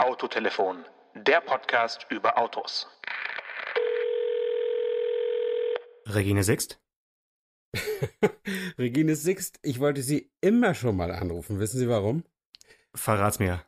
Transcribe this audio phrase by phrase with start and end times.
[0.00, 2.88] Autotelefon, der Podcast über Autos.
[6.06, 6.80] Regine Sixt?
[8.78, 11.60] Regine Sixt, ich wollte Sie immer schon mal anrufen.
[11.60, 12.24] Wissen Sie warum?
[12.94, 13.62] Verrat's mir.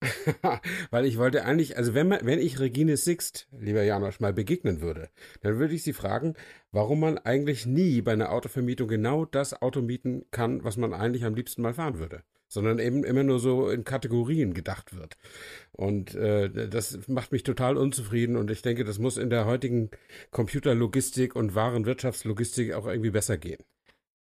[0.90, 4.80] Weil ich wollte eigentlich, also wenn, man, wenn ich Regine Sixt, lieber Janosch, mal begegnen
[4.80, 5.08] würde,
[5.42, 6.34] dann würde ich Sie fragen,
[6.72, 11.24] warum man eigentlich nie bei einer Autovermietung genau das Auto mieten kann, was man eigentlich
[11.24, 12.24] am liebsten mal fahren würde.
[12.52, 15.16] Sondern eben immer nur so in Kategorien gedacht wird.
[15.70, 19.90] Und äh, das macht mich total unzufrieden und ich denke, das muss in der heutigen
[20.32, 23.62] Computerlogistik und Warenwirtschaftslogistik auch irgendwie besser gehen.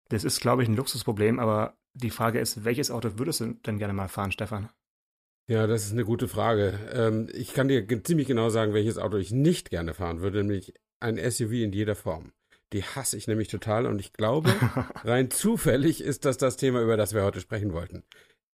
[0.10, 3.80] Das ist, glaube ich, ein Luxusproblem, aber die Frage ist, welches Auto würdest du denn
[3.80, 4.70] gerne mal fahren, Stefan?
[5.48, 6.80] Ja, das ist eine gute Frage.
[6.94, 10.76] Ähm, ich kann dir ziemlich genau sagen, welches Auto ich nicht gerne fahren würde, nämlich
[11.00, 12.32] ein SUV in jeder Form.
[12.74, 14.50] Die hasse ich nämlich total und ich glaube,
[15.04, 18.04] rein zufällig ist das das Thema, über das wir heute sprechen wollten.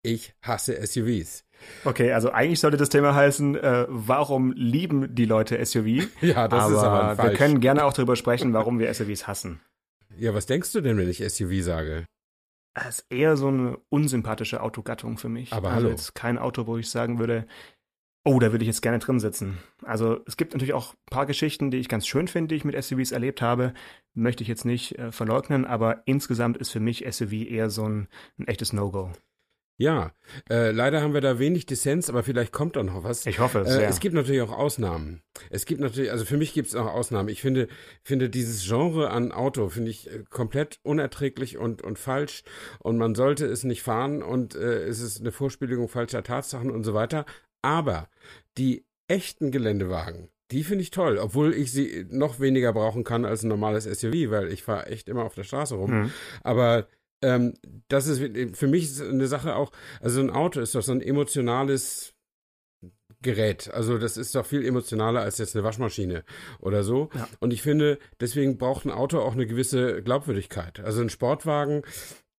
[0.04, 1.46] Ich hasse SUVs.
[1.86, 6.10] Okay, also eigentlich sollte das Thema heißen, äh, warum lieben die Leute SUV?
[6.22, 7.32] Ja, das aber ist aber falsch.
[7.32, 9.62] Wir können gerne auch darüber sprechen, warum wir SUVs hassen.
[10.18, 12.06] Ja, was denkst du denn, wenn ich SUV sage?
[12.76, 15.54] Das ist eher so eine unsympathische Autogattung für mich.
[15.54, 15.90] Aber also hallo.
[15.90, 17.48] jetzt kein Auto, wo ich sagen würde,
[18.24, 19.58] oh, da würde ich jetzt gerne drin sitzen.
[19.84, 22.66] Also es gibt natürlich auch ein paar Geschichten, die ich ganz schön finde, die ich
[22.66, 23.74] mit SUVs erlebt habe.
[24.14, 28.08] Möchte ich jetzt nicht äh, verleugnen, aber insgesamt ist für mich SUV eher so ein,
[28.38, 29.12] ein echtes No-Go.
[29.78, 30.14] Ja,
[30.52, 33.26] äh, leider haben wir da wenig Dissens, aber vielleicht kommt da noch was.
[33.26, 33.90] Ich hoffe es, Äh, ja.
[33.90, 35.24] Es gibt natürlich auch Ausnahmen.
[35.50, 37.28] Es gibt natürlich, also für mich gibt es auch Ausnahmen.
[37.28, 37.68] Ich finde,
[38.04, 42.44] finde dieses Genre an Auto finde ich äh, komplett unerträglich und, und falsch
[42.80, 46.84] und man sollte es nicht fahren und äh, es ist eine Vorspielung falscher Tatsachen und
[46.84, 47.26] so weiter.
[47.64, 48.10] Aber
[48.58, 53.42] die echten Geländewagen, die finde ich toll, obwohl ich sie noch weniger brauchen kann als
[53.42, 55.92] ein normales SUV, weil ich fahre echt immer auf der Straße rum.
[55.92, 56.12] Mhm.
[56.44, 56.88] Aber
[57.24, 57.54] ähm,
[57.88, 58.22] das ist
[58.56, 62.14] für mich eine Sache auch, also ein Auto ist doch so ein emotionales
[63.24, 63.74] Gerät.
[63.74, 66.24] Also das ist doch viel emotionaler als jetzt eine Waschmaschine
[66.60, 67.10] oder so.
[67.16, 67.28] Ja.
[67.40, 70.82] Und ich finde, deswegen braucht ein Auto auch eine gewisse Glaubwürdigkeit.
[70.82, 71.84] Also ein Sportwagen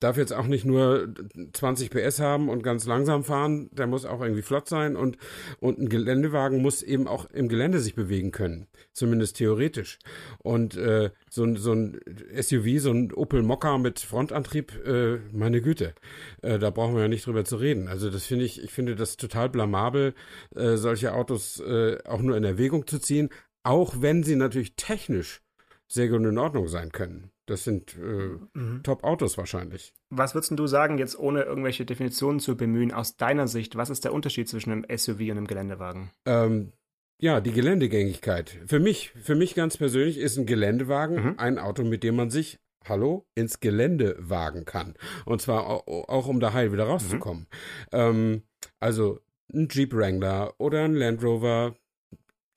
[0.01, 1.09] darf jetzt auch nicht nur
[1.53, 5.17] 20 PS haben und ganz langsam fahren, der muss auch irgendwie flott sein und,
[5.61, 9.99] und ein Geländewagen muss eben auch im Gelände sich bewegen können, zumindest theoretisch.
[10.39, 12.01] Und äh, so, ein, so ein
[12.39, 15.95] SUV, so ein Opel Mokka mit Frontantrieb, äh, meine Güte,
[16.43, 17.89] äh, da brauchen wir ja nicht drüber zu reden.
[17.89, 20.15] Also das finde ich, ich finde das total blamabel,
[20.55, 23.31] äh, solche Autos äh, auch nur in Erwägung zu ziehen,
[23.63, 25.41] auch wenn sie natürlich technisch
[25.89, 27.31] sehr gut in Ordnung sein können.
[27.47, 28.83] Das sind äh, Mhm.
[28.83, 29.93] Top-Autos wahrscheinlich.
[30.11, 33.91] Was würdest denn du sagen, jetzt ohne irgendwelche Definitionen zu bemühen, aus deiner Sicht, was
[33.91, 36.11] ist der Unterschied zwischen einem SUV und einem Geländewagen?
[36.27, 36.73] Ähm,
[37.21, 38.59] ja, die Geländegängigkeit.
[38.67, 41.35] Für mich, für mich ganz persönlich ist ein Geländewagen Mhm.
[41.39, 44.95] ein Auto, mit dem man sich, hallo, ins Gelände wagen kann.
[45.25, 47.47] Und zwar auch, auch um da heil wieder rauszukommen.
[47.93, 48.43] Ähm,
[48.81, 49.21] also
[49.53, 51.77] ein Jeep Wrangler oder ein Land Rover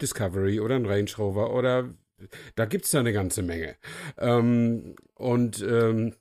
[0.02, 1.94] Discovery oder ein Range Rover oder
[2.56, 3.76] da gibt's ja eine ganze Menge.
[4.18, 6.16] Ähm, und ähm,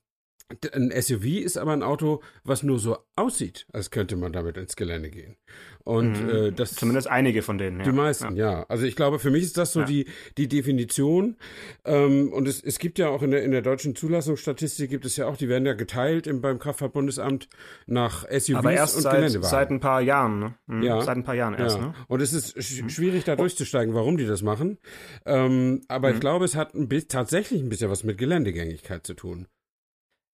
[0.74, 4.76] ein SUV ist aber ein Auto, was nur so aussieht, als könnte man damit ins
[4.76, 5.36] Gelände gehen.
[5.82, 6.28] Und Mhm.
[6.30, 7.84] äh, das Zumindest einige von denen, ja.
[7.84, 8.64] die meisten, ja.
[8.68, 9.86] Also ich glaube, für mich ist das so Ja.
[9.86, 11.36] die, die Definition.
[11.84, 15.16] Ähm, und es, es gibt ja auch in der, in der deutschen Zulassungsstatistik gibt es
[15.16, 17.48] ja auch, die werden ja geteilt im, beim Kraftfahrtbundesamt
[17.86, 19.50] nach SUVs Aber erst und seit, Geländewagen.
[19.50, 20.54] seit ein paar Jahren, ne?
[20.66, 20.82] Mhm.
[20.82, 21.00] Ja.
[21.02, 21.86] Seit ein paar Jahren erst, ja.
[21.88, 21.94] ne?
[22.08, 24.78] Und es ist sch schwierig, da durchzusteigen, warum die das machen.
[25.24, 26.14] Ähm, aber Mhm.
[26.14, 29.46] ich glaube, es hat ein tatsächlich ein bisschen was mit Geländegängigkeit zu tun.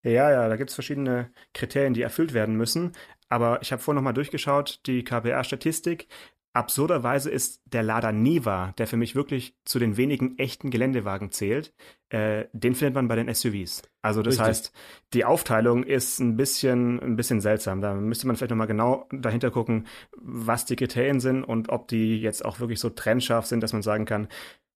[0.02, 2.92] Ja, ja, da gibt es verschiedene Kriterien, die erfüllt werden müssen.
[3.28, 6.08] Aber ich habe vorhin nochmal durchgeschaut, die KPR-Statistik.
[6.54, 11.72] Absurderweise ist der Lada Niva, der für mich wirklich zu den wenigen echten Geländewagen zählt,
[12.10, 13.80] äh, den findet man bei den SUVs.
[14.02, 14.46] Also das Richtig.
[14.46, 14.72] heißt,
[15.14, 17.80] die Aufteilung ist ein bisschen, ein bisschen seltsam.
[17.80, 22.20] Da müsste man vielleicht nochmal genau dahinter gucken, was die Kriterien sind und ob die
[22.20, 24.28] jetzt auch wirklich so trennscharf sind, dass man sagen kann,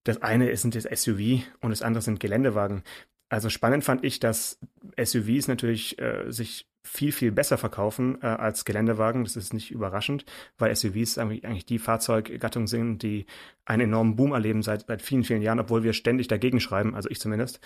[0.05, 2.85] das eine ist ein SUV und das andere sind Geländewagen.
[3.29, 4.59] Also spannend fand ich, dass
[5.03, 9.25] SUVs natürlich äh, sich viel, viel besser verkaufen äh, als Geländewagen.
[9.25, 10.25] Das ist nicht überraschend,
[10.59, 13.27] weil SUVs eigentlich, eigentlich die Fahrzeuggattung sind, die
[13.65, 17.11] einen enormen Boom erleben seit, seit vielen, vielen Jahren, obwohl wir ständig dagegen schreiben, also
[17.11, 17.61] ich zumindest.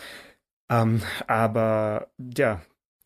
[0.70, 2.62] Ähm, aber ja,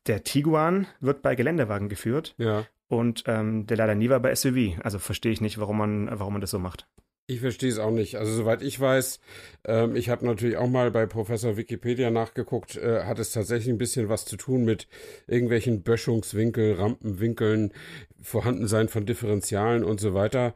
[0.06, 2.64] der Tiguan wird bei Geländewagen geführt Ja.
[2.86, 4.78] und ähm, der Lada Niva bei SUV.
[4.84, 6.86] Also verstehe ich nicht, warum man, warum man das so macht.
[7.26, 8.16] Ich verstehe es auch nicht.
[8.16, 9.18] Also soweit ich weiß,
[9.64, 13.78] ähm, ich habe natürlich auch mal bei Professor Wikipedia nachgeguckt, äh, hat es tatsächlich ein
[13.78, 14.88] bisschen was zu tun mit
[15.26, 17.72] irgendwelchen Böschungswinkel, Rampenwinkeln,
[18.20, 20.54] Vorhandensein von Differentialen und so weiter.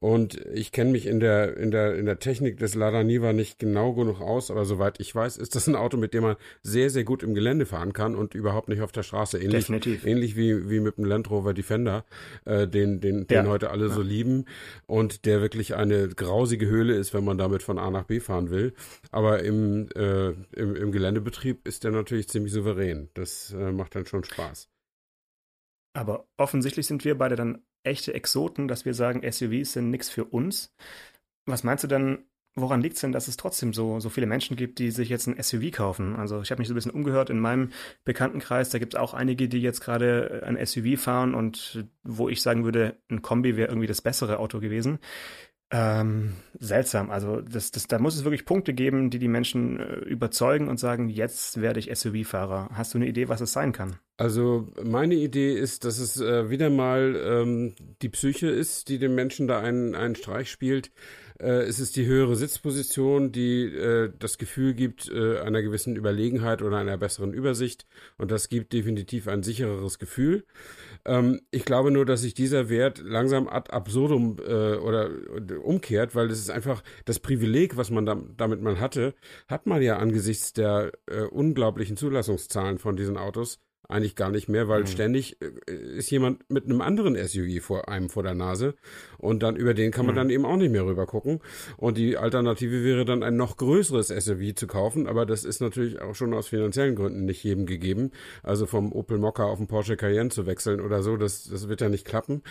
[0.00, 3.58] Und ich kenne mich in der, in der, in der Technik des Lada Niva nicht
[3.58, 6.88] genau genug aus, aber soweit ich weiß, ist das ein Auto, mit dem man sehr,
[6.90, 9.36] sehr gut im Gelände fahren kann und überhaupt nicht auf der Straße.
[9.38, 10.06] Ähnlich, Definitiv.
[10.06, 12.04] ähnlich wie, wie mit dem Land Rover Defender,
[12.46, 13.50] äh, den, den, den Ja.
[13.50, 14.06] heute alle so Ja.
[14.08, 14.44] lieben
[14.86, 18.50] und der wirklich eine grausige Höhle ist, wenn man damit von A nach B fahren
[18.50, 18.74] will.
[19.10, 23.08] Aber im, äh, im, im Geländebetrieb ist der natürlich ziemlich souverän.
[23.14, 24.68] Das äh, macht dann schon Spaß.
[25.94, 30.24] Aber offensichtlich sind wir beide dann echte Exoten, dass wir sagen, SUVs sind nichts für
[30.24, 30.74] uns.
[31.46, 34.56] Was meinst du denn, woran liegt es denn, dass es trotzdem so, so viele Menschen
[34.56, 36.16] gibt, die sich jetzt ein SUV kaufen?
[36.16, 37.70] Also ich habe mich so ein bisschen umgehört in meinem
[38.04, 42.42] Bekanntenkreis, da gibt es auch einige, die jetzt gerade ein SUV fahren und wo ich
[42.42, 44.98] sagen würde, ein Kombi wäre irgendwie das bessere Auto gewesen.
[45.72, 47.10] Ähm, seltsam.
[47.10, 50.78] Also das, das, da muss es wirklich Punkte geben, die die Menschen äh, überzeugen und
[50.78, 52.68] sagen, jetzt werde ich SUV-Fahrer.
[52.72, 53.96] Hast du eine Idee, was es sein kann?
[54.16, 59.16] Also meine Idee ist, dass es äh, wieder mal ähm, die Psyche ist, die dem
[59.16, 60.92] Menschen da einen, einen Streich spielt.
[61.40, 66.62] Äh, es ist die höhere Sitzposition, die äh, das Gefühl gibt äh, einer gewissen Überlegenheit
[66.62, 67.86] oder einer besseren Übersicht.
[68.16, 70.44] Und das gibt definitiv ein sichereres Gefühl.
[71.04, 75.10] Ähm, ich glaube nur, dass sich dieser Wert langsam ad absurdum äh, oder
[75.62, 79.14] umkehrt, weil es ist einfach das Privileg, was man da, damit mal hatte,
[79.48, 84.68] hat man ja angesichts der äh, unglaublichen Zulassungszahlen von diesen Autos eigentlich gar nicht mehr,
[84.68, 84.86] weil Mhm.
[84.86, 88.74] ständig äh, ist jemand mit einem anderen SUV vor einem vor der Nase
[89.18, 90.18] und dann über den kann man Mhm.
[90.18, 91.40] dann eben auch nicht mehr rüber gucken.
[91.76, 96.00] Und die Alternative wäre dann ein noch größeres SUV zu kaufen, aber das ist natürlich
[96.00, 98.10] auch schon aus finanziellen Gründen nicht jedem gegeben.
[98.42, 101.80] Also vom Opel Mokka auf den Porsche Cayenne zu wechseln oder so, das, das wird
[101.80, 102.42] ja nicht klappen.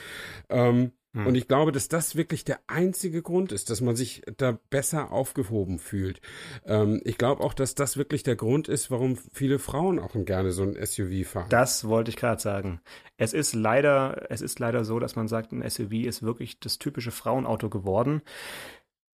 [0.50, 0.92] Ähm,
[1.24, 5.12] Und ich glaube, dass das wirklich der einzige Grund ist, dass man sich da besser
[5.12, 6.20] aufgehoben fühlt.
[6.66, 10.52] Ähm, ich glaube auch, dass das wirklich der Grund ist, warum viele Frauen auch gerne
[10.52, 11.50] so ein SUV fahren.
[11.50, 12.82] Das wollte ich gerade sagen.
[13.18, 16.80] Es ist leider, es ist leider so, dass man sagt, ein SUV ist wirklich das
[16.80, 18.22] typische Frauenauto geworden.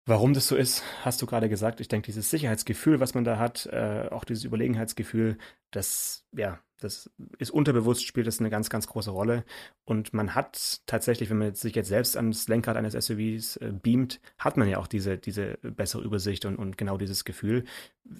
[0.06, 1.80] Warum das so ist, hast du gerade gesagt.
[1.80, 5.36] Ich denke, dieses Sicherheitsgefühl, was man da hat, äh, auch dieses Überlegenheitsgefühl,
[5.70, 9.44] das, ja, das ist unterbewusst, spielt das eine ganz, ganz große Rolle.
[9.84, 14.20] Und man hat tatsächlich, wenn man sich jetzt selbst ans Lenkrad eines SUVs äh, beamt,
[14.38, 17.64] hat man ja auch diese, diese bessere Übersicht und, und genau dieses Gefühl,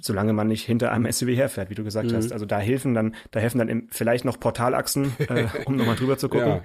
[0.01, 2.17] solange man nicht hinter einem SUV herfährt, wie du gesagt Mhm.
[2.17, 2.33] hast.
[2.33, 6.19] Also da helfen dann, da helfen dann im, vielleicht noch Portalachsen, äh, um nochmal drüber
[6.19, 6.49] zu gucken.
[6.49, 6.63] Ja.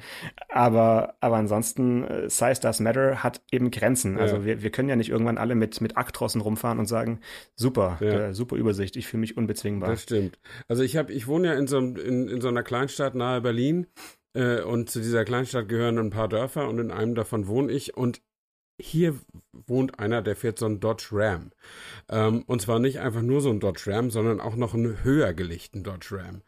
[0.49, 4.17] Aber, aber ansonsten, äh, Size Does Matter hat eben Grenzen.
[4.17, 4.45] Also Ja.
[4.45, 7.19] wir, wir können ja nicht irgendwann alle mit, mit Aktrossen rumfahren und sagen,
[7.55, 8.07] super, Ja.
[8.29, 9.89] äh, super Übersicht, ich fühle mich unbezwingbar.
[9.89, 10.37] Das stimmt.
[10.67, 13.41] Also ich habe, ich wohne ja in so, einem- in, in so einer Kleinstadt nahe
[13.41, 13.87] Berlin
[14.33, 17.95] äh, und zu dieser Kleinstadt gehören ein paar Dörfer und in einem davon wohne ich
[17.95, 18.21] und
[18.79, 19.15] hier
[19.67, 21.51] wohnt einer, der fährt so einen Dodge Ram.
[22.09, 25.33] Ähm, und zwar nicht einfach nur so ein Dodge Ram, sondern auch noch einen höher
[25.33, 26.41] gelegten Dodge Ram.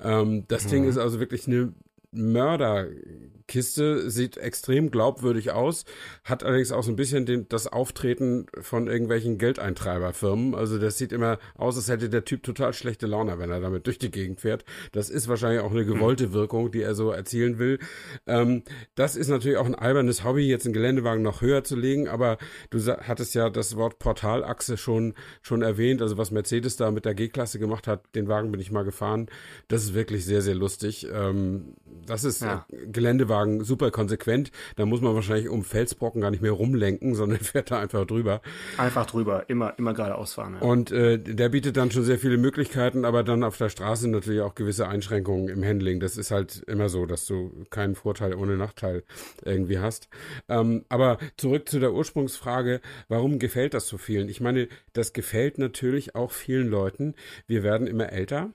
[0.00, 0.88] Ähm, das Ding Mhm.
[0.90, 1.72] ist also wirklich eine
[2.12, 5.84] Mörderkiste, sieht extrem glaubwürdig aus,
[6.24, 10.54] hat allerdings auch so ein bisschen den, das Auftreten von irgendwelchen Geldeintreiberfirmen.
[10.54, 13.86] Also das sieht immer aus, als hätte der Typ total schlechte Laune, wenn er damit
[13.86, 14.64] durch die Gegend fährt.
[14.92, 17.78] Das ist wahrscheinlich auch eine gewollte Wirkung, die er so erzielen will.
[18.26, 18.64] Ähm,
[18.96, 22.38] das ist natürlich auch ein albernes Hobby, jetzt einen Geländewagen noch höher zu legen, aber
[22.70, 26.02] du hattest ja das Wort Portalachse schon, schon erwähnt.
[26.02, 29.28] Also was Mercedes da mit der G-Klasse gemacht hat, den Wagen bin ich mal gefahren.
[29.68, 31.06] Das ist wirklich sehr, sehr lustig.
[31.12, 31.74] Ähm,
[32.06, 32.66] das ist Ja.
[32.70, 34.50] äh, Geländewagen super konsequent.
[34.76, 38.40] Da muss man wahrscheinlich um Felsbrocken gar nicht mehr rumlenken, sondern fährt da einfach drüber.
[38.78, 40.54] Einfach drüber, immer, immer geradeaus fahren.
[40.54, 40.60] Ja.
[40.66, 44.40] Und äh, der bietet dann schon sehr viele Möglichkeiten, aber dann auf der Straße natürlich
[44.40, 46.00] auch gewisse Einschränkungen im Handling.
[46.00, 49.04] Das ist halt immer so, dass du keinen Vorteil ohne Nachteil
[49.44, 50.08] irgendwie hast.
[50.48, 54.28] Ähm, aber zurück zu der Ursprungsfrage, warum gefällt das so vielen?
[54.28, 57.14] Ich meine, das gefällt natürlich auch vielen Leuten.
[57.46, 58.50] Wir werden immer älter.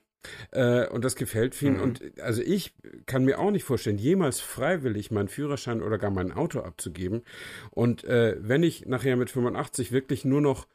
[0.51, 1.77] Äh, und das gefällt vielen.
[1.77, 1.81] Mhm.
[1.81, 2.73] Und also ich
[3.05, 7.23] kann mir auch nicht vorstellen, jemals freiwillig meinen Führerschein oder gar mein Auto abzugeben.
[7.71, 10.67] Und äh, wenn ich nachher mit 85 wirklich nur noch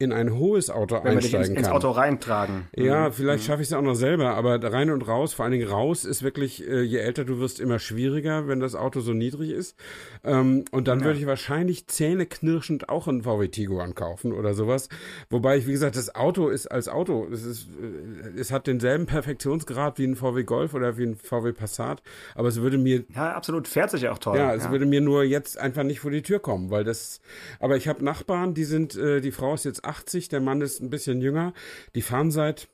[0.00, 1.76] in ein hohes Auto Wenn ins, einsteigen ins kann.
[1.76, 2.68] Auto reintragen.
[2.76, 3.12] Ja, Mhm.
[3.14, 3.46] vielleicht Mhm.
[3.48, 6.22] schaffe ich es auch noch selber, aber rein und raus, vor allen Dingen raus, ist
[6.22, 9.76] wirklich, äh, je älter du wirst, immer schwieriger, wenn das Auto so niedrig ist.
[10.22, 11.06] Ähm, und dann Ja.
[11.06, 14.88] würde ich wahrscheinlich zähneknirschend auch einen VW Tiguan kaufen oder sowas.
[15.30, 19.06] Wobei ich, wie gesagt, das Auto ist als Auto, es, ist, äh, es hat denselben
[19.06, 22.02] Perfektionsgrad wie ein VW Golf oder wie ein VW Passat,
[22.36, 23.66] aber es würde mir Ja, absolut.
[23.66, 24.36] Fährt sich auch toll.
[24.38, 27.20] ja, es würde mir nur jetzt einfach nicht vor die Tür kommen, weil das.
[27.58, 30.80] Aber ich habe Nachbarn, die sind, äh, die Frau ist jetzt 80, der Mann ist
[30.80, 31.52] ein bisschen jünger.
[31.94, 32.68] Die fahren seit,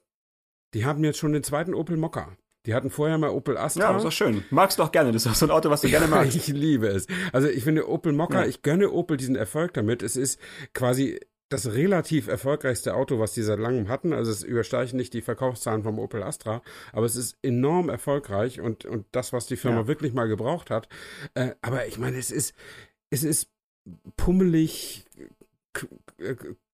[0.75, 2.37] die haben jetzt schon den zweiten Opel Mokka.
[2.67, 3.85] Die hatten vorher mal Opel Astra.
[3.85, 4.43] Ja, das ist schön.
[4.51, 5.13] Magst du doch gerne.
[5.13, 6.35] Das ist auch so ein Auto, was du gerne magst.
[6.35, 7.07] ich liebe es.
[7.33, 8.47] Also ich finde Opel Mokka, ja.
[8.47, 10.03] ich gönne Opel diesen Erfolg damit.
[10.03, 10.41] Es ist
[10.73, 14.13] quasi das relativ erfolgreichste Auto, was die seit langem hatten.
[14.13, 18.87] Also es übersteigen nicht die Verkaufszahlen vom Opel Astra, aber es ist enorm erfolgreich und,
[18.87, 19.87] und das, was die Firma ja.
[19.87, 20.89] wirklich mal gebraucht hat.
[21.35, 22.55] Äh, aber ich meine, es ist,
[23.11, 23.51] es ist
[24.17, 25.05] pummelig,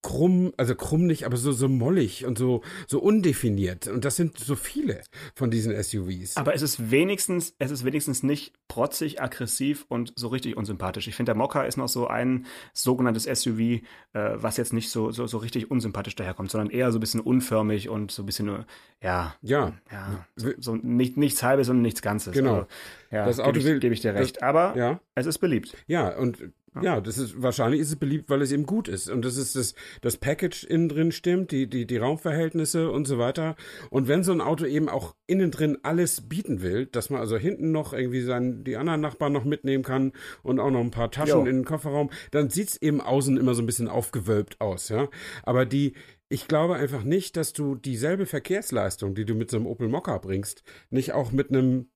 [0.03, 3.87] krumm, also krumm nicht, aber so, so mollig und so, so undefiniert.
[3.87, 5.03] Und das sind so viele
[5.35, 6.37] von diesen SUVs.
[6.37, 11.07] Aber es ist wenigstens, es ist wenigstens nicht protzig, aggressiv und so richtig unsympathisch.
[11.09, 13.81] Ich finde, der Mokka ist noch so ein sogenanntes SUV, äh,
[14.13, 17.89] was jetzt nicht so, so, so richtig unsympathisch daherkommt, sondern eher so ein bisschen unförmig
[17.89, 18.65] und so ein bisschen,
[19.03, 22.33] ja, ja, ja so, so nicht, nichts halbes und nichts Ganzes.
[22.33, 22.55] Genau.
[22.55, 22.67] Also,
[23.11, 24.37] ja, das Auto gebe ich, geb ich dir recht.
[24.37, 25.01] Das, aber ja.
[25.15, 25.77] es ist beliebt.
[25.87, 29.25] Ja, und ja, das ist wahrscheinlich ist es beliebt, weil es eben gut ist und
[29.25, 33.57] das ist das das Package innen drin stimmt, die die die Raumverhältnisse und so weiter.
[33.91, 37.37] Und wenn so ein Auto eben auch innen drin alles bieten will, dass man also
[37.37, 40.13] hinten noch irgendwie sein die anderen Nachbarn noch mitnehmen kann
[40.43, 41.47] und auch noch ein paar Taschen jo.
[41.47, 45.09] in den Kofferraum, dann sieht's eben außen immer so ein bisschen aufgewölbt aus, ja.
[45.43, 45.95] Aber die
[46.33, 50.17] ich glaube einfach nicht, dass du dieselbe Verkehrsleistung, die du mit so einem Opel Mokka
[50.19, 51.91] bringst, nicht auch mit einem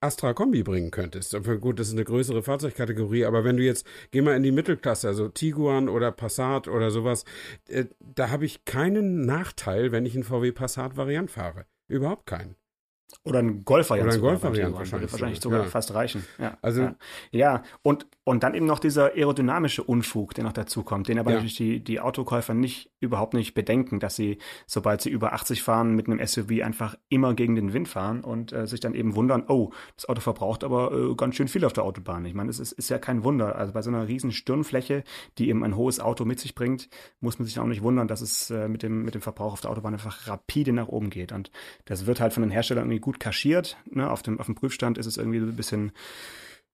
[0.00, 1.36] Astra Kombi bringen könntest.
[1.60, 5.08] Gut, das ist eine größere Fahrzeugkategorie, aber wenn du jetzt, geh mal in die Mittelklasse,
[5.08, 7.24] also Tiguan oder Passat oder sowas,
[7.68, 11.66] äh, da habe ich keinen Nachteil, wenn ich einen VW Passat Variant fahre.
[11.88, 12.56] Überhaupt keinen.
[13.24, 14.08] Oder ein Golf-Variant.
[14.08, 15.12] Oder ein Golf-Variant wahrscheinlich.
[15.12, 15.68] Wahrscheinlich sogar ja.
[15.68, 16.24] fast reichen.
[16.38, 16.56] Ja.
[16.62, 16.96] Also, ja.
[17.32, 17.62] ja.
[17.82, 21.38] Und, und dann eben noch dieser aerodynamische Unfug, der noch dazu kommt, den aber ja.
[21.38, 25.96] natürlich die, die Autokäufer nicht, überhaupt nicht bedenken, dass sie, sobald sie über 80 fahren,
[25.96, 29.46] mit einem SUV einfach immer gegen den Wind fahren und äh, sich dann eben wundern,
[29.48, 32.24] oh, das Auto verbraucht aber äh, ganz schön viel auf der Autobahn.
[32.24, 33.56] Ich meine, es ist, ist ja kein Wunder.
[33.56, 35.02] Also bei so einer riesen Stirnfläche,
[35.38, 38.20] die eben ein hohes Auto mit sich bringt, muss man sich auch nicht wundern, dass
[38.20, 41.32] es äh, mit, dem, mit dem Verbrauch auf der Autobahn einfach rapide nach oben geht.
[41.32, 41.50] Und
[41.86, 43.76] das wird halt von den Herstellern irgendwie gut kaschiert.
[43.90, 44.08] Ne?
[44.08, 45.90] Auf, dem, auf dem Prüfstand ist es irgendwie ein bisschen,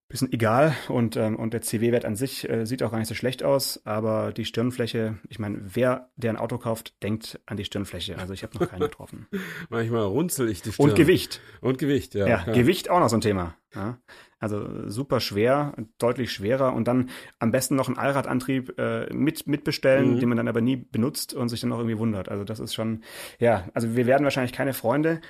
[0.09, 3.15] bisschen egal und, ähm, und der CW-Wert an sich äh, sieht auch gar nicht so
[3.15, 7.65] schlecht aus, aber die Stirnfläche, ich meine, wer der ein Auto kauft, denkt an die
[7.65, 8.17] Stirnfläche.
[8.19, 9.27] Also ich habe noch keinen getroffen.
[9.69, 10.91] Manchmal runzel ich die Stirn.
[10.91, 11.41] Und Gewicht.
[11.61, 12.27] Und Gewicht, ja.
[12.27, 13.57] Ja, Gewicht auch noch so ein Thema.
[13.75, 13.99] Ja?
[14.39, 20.15] Also super schwer, deutlich schwerer und dann am besten noch einen Allradantrieb äh, mit mitbestellen,
[20.15, 20.21] mhm.
[20.21, 22.29] den man dann aber nie benutzt und sich dann auch irgendwie wundert.
[22.29, 23.03] Also das ist schon,
[23.39, 25.21] ja, also wir werden wahrscheinlich keine Freunde,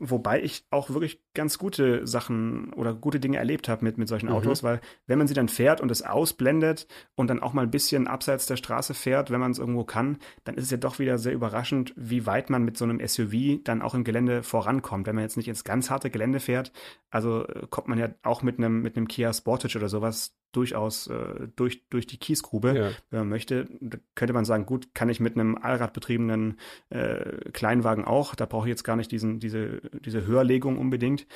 [0.00, 4.28] Wobei ich auch wirklich ganz gute Sachen oder gute Dinge erlebt habe mit, mit solchen
[4.28, 4.34] mhm.
[4.34, 7.70] Autos, weil wenn man sie dann fährt und es ausblendet und dann auch mal ein
[7.70, 10.98] bisschen abseits der Straße fährt, wenn man es irgendwo kann, dann ist es ja doch
[10.98, 15.06] wieder sehr überraschend, wie weit man mit so einem SUV dann auch im Gelände vorankommt.
[15.06, 16.72] Wenn man jetzt nicht ins ganz harte Gelände fährt,
[17.10, 21.06] also äh, kommt man ja auch mit einem, mit einem Kia Sportage oder sowas durchaus
[21.08, 22.90] äh, durch, durch die Kiesgrube, ja.
[23.10, 23.68] wenn man möchte.
[23.80, 26.58] Da könnte man sagen, gut, kann ich mit einem allradbetriebenen
[26.90, 28.34] äh, Kleinwagen auch.
[28.34, 31.26] Da brauche ich jetzt gar nicht diesen, diese, diese Höherlegung unbedingt.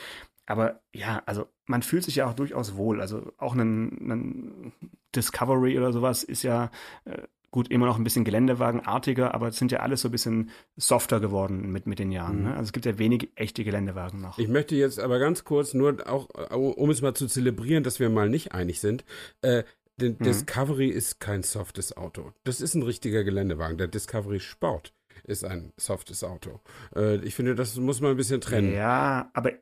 [0.46, 3.00] Aber ja, also man fühlt sich ja auch durchaus wohl.
[3.00, 4.72] Also auch ein, ein
[5.14, 6.70] Discovery oder sowas ist ja
[7.04, 10.50] äh, gut, immer noch ein bisschen Geländewagenartiger, aber es sind ja alles so ein bisschen
[10.76, 12.38] softer geworden mit, mit den Jahren.
[12.38, 12.44] Mhm.
[12.44, 12.50] Ne?
[12.52, 14.38] Also es gibt ja wenig echte Geländewagen noch.
[14.38, 18.10] Ich möchte jetzt aber ganz kurz nur auch, um es mal zu zelebrieren, dass wir
[18.10, 19.04] mal nicht einig sind,
[19.42, 19.62] äh,
[19.98, 20.18] der mhm.
[20.18, 22.32] Discovery ist kein softes Auto.
[22.44, 23.78] Das ist ein richtiger Geländewagen.
[23.78, 24.92] Der Discovery Sport
[25.24, 26.60] ist ein softes Auto.
[26.94, 28.74] Äh, ich finde, das muss man ein bisschen trennen.
[28.74, 29.52] Ja, aber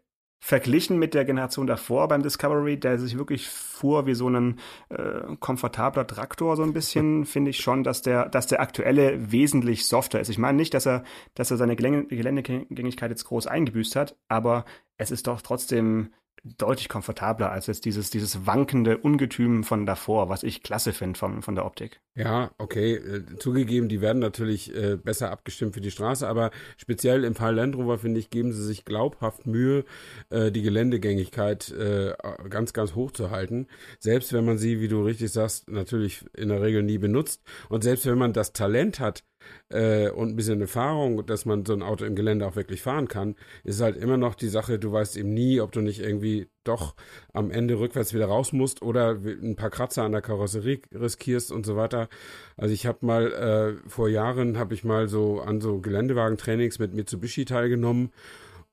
[0.40, 4.58] verglichen mit der Generation davor beim Discovery, der sich wirklich fuhr wie so ein
[4.90, 9.86] äh, komfortabler Traktor so ein bisschen, finde ich schon, dass der, dass der aktuelle wesentlich
[9.86, 10.28] softer ist.
[10.28, 14.64] Ich meine nicht, dass er, dass er seine Geländegängigkeit jetzt groß eingebüßt hat, aber
[14.98, 16.10] es ist doch trotzdem
[16.42, 21.42] deutlich komfortabler als jetzt dieses, dieses wankende Ungetüm von davor, was ich klasse finde von,
[21.42, 22.00] von der Optik.
[22.14, 27.24] Ja, okay, äh, zugegeben, die werden natürlich äh, besser abgestimmt für die Straße, aber speziell
[27.24, 29.84] im Fall Land Rover, finde ich, geben sie sich glaubhaft Mühe,
[30.30, 32.14] äh, die Geländegängigkeit äh,
[32.50, 33.66] ganz, ganz hoch zu halten.
[33.98, 37.42] Selbst wenn man sie, wie du richtig sagst, natürlich in der Regel nie benutzt.
[37.68, 39.24] Und selbst wenn man das Talent hat,
[39.70, 43.08] äh, und ein bisschen Erfahrung, dass man so ein Auto im Gelände auch wirklich fahren
[43.08, 46.48] kann, ist halt immer noch die Sache, du weißt eben nie, ob du nicht irgendwie
[46.64, 46.94] doch
[47.32, 51.66] am Ende rückwärts wieder raus musst oder ein paar Kratzer an der Karosserie riskierst und
[51.66, 52.08] so weiter.
[52.56, 56.94] Also ich habe mal äh, vor Jahren habe ich mal so an so Geländewagentrainings mit
[56.94, 58.10] Mitsubishi teilgenommen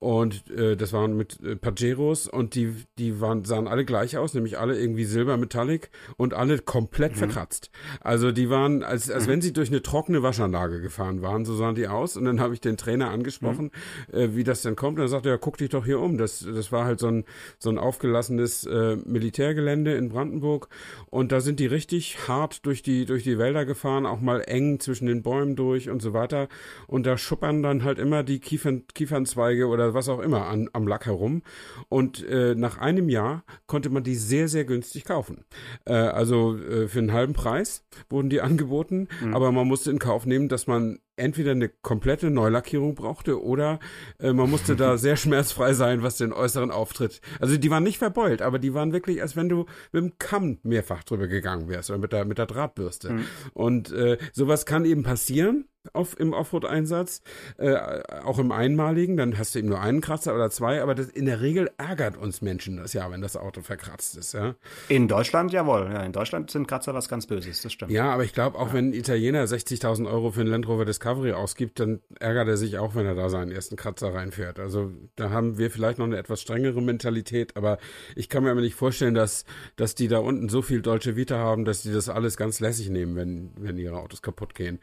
[0.01, 4.34] und äh, das waren mit äh, Pajeros und die, die waren, sahen alle gleich aus,
[4.34, 7.17] nämlich alle irgendwie silbermetallic und alle komplett mhm.
[7.17, 7.70] verkratzt.
[8.00, 9.31] Also die waren, als, als mhm.
[9.31, 12.17] wenn sie durch eine trockene Waschanlage gefahren waren, so sahen die aus.
[12.17, 13.70] Und dann habe ich den Trainer angesprochen,
[14.12, 14.17] mhm.
[14.17, 14.98] äh, wie das denn kommt.
[14.98, 16.17] Und er sagte, ja, guck dich doch hier um.
[16.17, 17.24] Das, das war halt so ein,
[17.60, 20.70] so ein aufgelassenes äh, Militärgelände in Brandenburg.
[21.12, 24.79] Und da sind die richtig hart durch die, durch die Wälder gefahren, auch mal eng
[24.79, 26.48] zwischen den Bäumen durch und so weiter.
[26.88, 30.69] Und da schuppern dann halt immer die Kiefern, Kiefernzweige oder oder was auch immer an,
[30.74, 31.43] am Lack herum.
[31.89, 35.45] Und äh, nach einem Jahr konnte man die sehr, sehr günstig kaufen.
[35.86, 39.36] Äh, also äh, für einen halben Preis wurden die angeboten, mhm.
[39.36, 43.79] aber man musste in Kauf nehmen, dass man entweder eine komplette Neulackierung brauchte oder
[44.19, 47.21] äh, man musste da sehr schmerzfrei sein, was den äußeren Auftritt.
[47.39, 50.60] Also die waren nicht verbeult, aber die waren wirklich, als wenn du mit dem Kamm
[50.63, 53.13] mehrfach drüber gegangen wärst oder mit der, mit der Drahtbürste.
[53.13, 53.25] Mhm.
[53.53, 57.22] Und äh, sowas kann eben passieren auf, im Offroad-Einsatz,
[57.58, 57.76] äh,
[58.24, 61.26] auch im einmaligen, dann hast du eben nur einen Kratzer oder zwei, aber das, in
[61.26, 64.34] der Regel ärgert uns Menschen das ja, wenn das Auto verkratzt ist.
[64.34, 64.56] Ja?
[64.90, 65.90] In Deutschland, jawohl.
[65.92, 67.92] Ja, in Deutschland sind Kratzer was ganz Böses, das stimmt.
[67.92, 68.74] Ja, aber ich glaube, auch ja.
[68.74, 72.78] wenn ein Italiener 60.000 Euro für einen Land Rover Discovery ausgibt, dann ärgert er sich
[72.78, 74.60] auch, wenn er da seinen ersten Kratzer reinfährt.
[74.60, 77.78] Also da haben wir vielleicht noch eine etwas strengere Mentalität, aber
[78.16, 79.46] ich kann mir aber nicht vorstellen, dass,
[79.76, 82.90] dass die da unten so viel deutsche Vita haben, dass die das alles ganz lässig
[82.90, 84.80] nehmen, wenn, wenn ihre Autos kaputt gehen.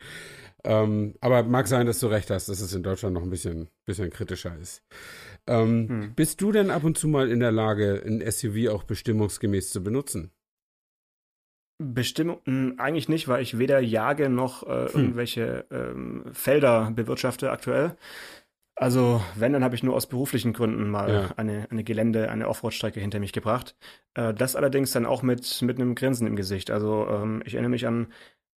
[0.69, 3.69] Ähm, aber mag sein, dass du recht hast, dass es in Deutschland noch ein bisschen,
[3.87, 4.85] bisschen kritischer ist.
[5.47, 6.15] Ähm, hm.
[6.15, 9.83] Bist du denn ab und zu mal in der Lage, ein SUV auch bestimmungsgemäß zu
[9.83, 10.31] benutzen?
[11.79, 15.01] Bestimmung hm, eigentlich nicht, weil ich weder jage noch äh, hm.
[15.01, 17.97] irgendwelche ähm, Felder bewirtschafte aktuell.
[18.77, 21.31] Also, wenn, dann habe ich nur aus beruflichen Gründen mal ja.
[21.37, 23.75] eine, eine Gelände, eine Offroad-Strecke hinter mich gebracht.
[24.15, 26.71] Äh, das allerdings dann auch mit, mit einem Grinsen im Gesicht.
[26.71, 28.09] Also, ähm, ich erinnere mich an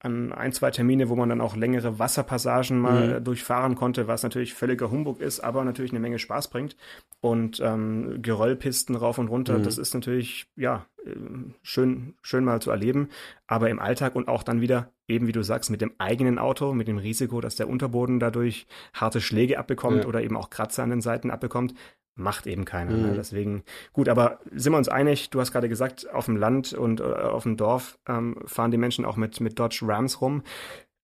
[0.01, 3.25] an ein, zwei Termine, wo man dann auch längere Wasserpassagen mal mhm.
[3.25, 6.77] durchfahren konnte, was natürlich völliger Humbug ist, aber natürlich eine Menge Spaß bringt.
[7.21, 9.63] Und ähm, Geröllpisten rauf und runter, mhm.
[9.63, 10.87] das ist natürlich, ja,
[11.63, 13.09] schön, schön mal zu erleben.
[13.47, 16.73] Aber im Alltag und auch dann wieder, eben wie du sagst, mit dem eigenen Auto,
[16.73, 20.09] mit dem Risiko, dass der Unterboden dadurch harte Schläge abbekommt ja.
[20.09, 21.75] oder eben auch Kratzer an den Seiten abbekommt,
[22.21, 22.93] macht eben keiner.
[22.93, 22.97] Ne?
[22.99, 23.07] Mhm.
[23.11, 23.13] Ne?
[23.17, 23.63] Deswegen,
[23.93, 27.05] gut, aber sind wir uns einig, du hast gerade gesagt, auf dem Land und äh,
[27.05, 30.43] auf dem Dorf ähm, fahren die Menschen auch mit, mit Dodge Rams rum.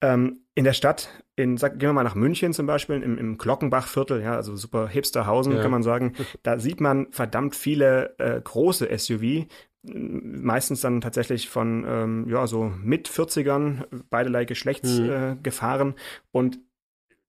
[0.03, 3.39] Ähm, in der Stadt, in, sag, gehen wir mal nach München zum Beispiel, im, im
[3.39, 5.63] Glockenbachviertel, ja, also super Hipsterhausen, ja.
[5.63, 9.47] kann man sagen, da sieht man verdammt viele äh, große SUV,
[9.83, 15.11] meistens dann tatsächlich von ähm, ja so mit 40ern beiderlei Geschlechts mhm.
[15.11, 15.95] äh, gefahren
[16.33, 16.59] und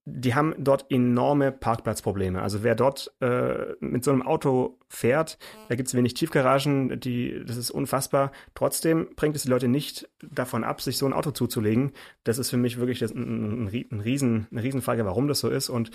[0.09, 2.41] die haben dort enorme Parkplatzprobleme.
[2.41, 5.37] Also wer dort äh, mit so einem Auto fährt,
[5.67, 8.31] da gibt es wenig Tiefgaragen, die, das ist unfassbar.
[8.55, 11.91] Trotzdem bringt es die Leute nicht davon ab, sich so ein Auto zuzulegen.
[12.23, 15.49] Das ist für mich wirklich das, ein, ein, ein Riesen, eine Riesenfrage, warum das so
[15.49, 15.67] ist.
[15.67, 15.91] Und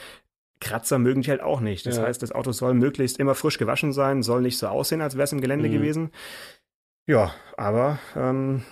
[0.61, 1.87] Kratzer mögen die halt auch nicht.
[1.87, 2.03] Das ja.
[2.03, 5.25] heißt, das Auto soll möglichst immer frisch gewaschen sein, soll nicht so aussehen, als wäre
[5.25, 5.73] es im Gelände mhm.
[5.73, 6.11] gewesen.
[7.07, 8.63] Ja, aber ähm,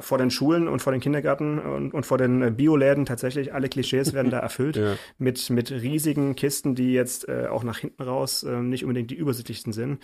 [0.00, 3.68] vor den Schulen und vor den Kindergärten und, und vor den äh, Bioläden tatsächlich alle
[3.68, 4.94] Klischees werden da erfüllt ja.
[5.18, 9.16] mit, mit riesigen Kisten, die jetzt äh, auch nach hinten raus äh, nicht unbedingt die
[9.16, 10.00] übersichtlichsten sind.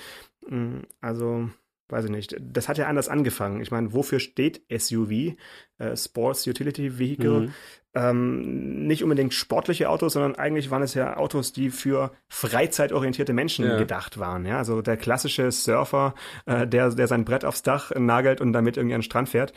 [0.49, 1.49] Mm, also
[1.93, 2.37] weiß ich nicht.
[2.41, 3.61] Das hat ja anders angefangen.
[3.61, 5.37] Ich meine, wofür steht SUV?
[5.79, 7.41] Äh, Sports Utility Vehicle.
[7.41, 7.55] Mhm.
[7.95, 13.67] Ähm, nicht unbedingt sportliche Autos, sondern eigentlich waren es ja Autos, die für freizeitorientierte Menschen
[13.67, 13.77] ja.
[13.77, 14.47] gedacht waren.
[14.47, 14.57] Ja?
[14.59, 16.15] Also der klassische Surfer,
[16.47, 19.53] äh, der, der sein Brett aufs Dach nagelt und damit irgendwie an den Strand fährt.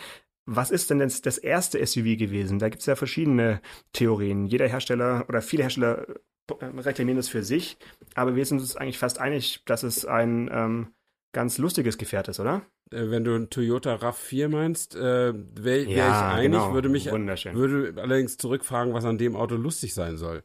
[0.45, 2.59] Was ist denn das, das erste SUV gewesen?
[2.59, 3.61] Da gibt es ja verschiedene
[3.93, 4.45] Theorien.
[4.45, 6.05] Jeder Hersteller oder viele Hersteller
[6.59, 7.77] äh, reklamieren es für sich,
[8.13, 10.87] aber wir sind uns eigentlich fast einig, dass es ein ähm,
[11.35, 12.61] ganz lustiges Gefährt ist, oder?
[12.91, 16.73] Äh, wenn du ein Toyota RAV4 meinst, äh, wäre wär ja, ich einig, genau.
[16.73, 20.43] würde mich würde allerdings zurückfragen, was an dem Auto lustig sein soll.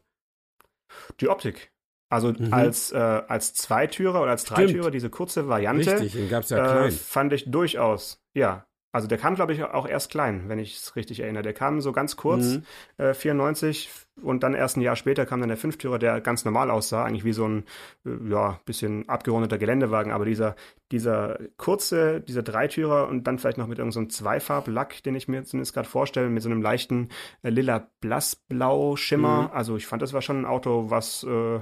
[1.21, 1.71] Die Optik.
[2.09, 2.51] Also mhm.
[2.51, 5.93] als, äh, als Zweitürer oder als Dreitürer, diese kurze Variante.
[5.93, 6.89] Richtig, den gab's ja klein.
[6.89, 10.77] Äh, fand ich durchaus, ja, also der kam, glaube ich, auch erst klein, wenn ich
[10.77, 11.43] es richtig erinnere.
[11.43, 12.63] Der kam so ganz kurz, mhm.
[12.97, 13.89] äh, 94,
[14.21, 17.23] und dann erst ein Jahr später kam dann der Fünftürer, der ganz normal aussah, eigentlich
[17.23, 17.63] wie so ein,
[18.05, 20.11] äh, ja, bisschen abgerundeter Geländewagen.
[20.11, 20.55] Aber dieser,
[20.91, 25.43] dieser kurze, dieser Dreitürer und dann vielleicht noch mit irgendeinem so Zweifarblack, den ich mir
[25.43, 27.09] zumindest gerade vorstelle, mit so einem leichten
[27.43, 29.43] äh, lila blassblau Schimmer.
[29.43, 29.49] Mhm.
[29.53, 31.59] Also ich fand, das war schon ein Auto, was äh,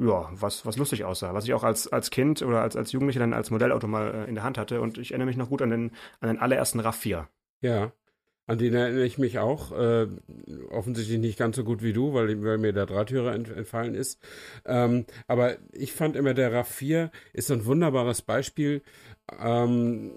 [0.00, 3.20] ja, was, was lustig aussah, was ich auch als, als Kind oder als, als Jugendlicher
[3.20, 4.80] dann als Modellauto mal äh, in der Hand hatte.
[4.80, 7.26] Und ich erinnere mich noch gut an den, an den allerersten RAV4.
[7.60, 7.92] Ja,
[8.46, 9.72] an den erinnere ich mich auch.
[9.72, 10.08] Äh,
[10.70, 14.20] offensichtlich nicht ganz so gut wie du, weil, weil mir der Dreitürer ent, entfallen ist.
[14.64, 18.82] Ähm, aber ich fand immer, der RAV4 ist ein wunderbares Beispiel.
[19.38, 20.12] Ähm,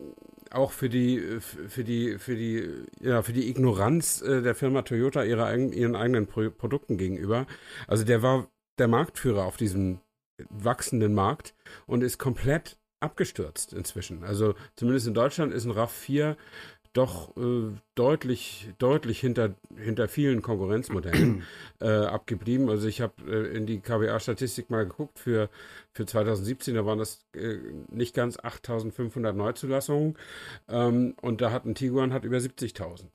[0.49, 2.69] auch für die, für die, für die,
[3.01, 7.47] ja, für die Ignoranz äh, der Firma Toyota ihrer, ihren eigenen Pro Produkten gegenüber.
[7.87, 9.99] Also der war der Marktführer auf diesem
[10.49, 11.53] wachsenden Markt
[11.85, 14.23] und ist komplett abgestürzt inzwischen.
[14.23, 16.35] Also zumindest in Deutschland ist ein RAV4
[16.93, 21.43] doch äh, deutlich, deutlich hinter, hinter vielen Konkurrenzmodellen
[21.81, 22.69] äh, abgeblieben.
[22.69, 25.49] Also ich habe äh, in die KBA-Statistik mal geguckt für,
[25.91, 27.57] für 2017, da waren das äh,
[27.89, 30.17] nicht ganz 8500 Neuzulassungen
[30.69, 33.05] ähm, und da hat ein Tiguan hat über 70.000.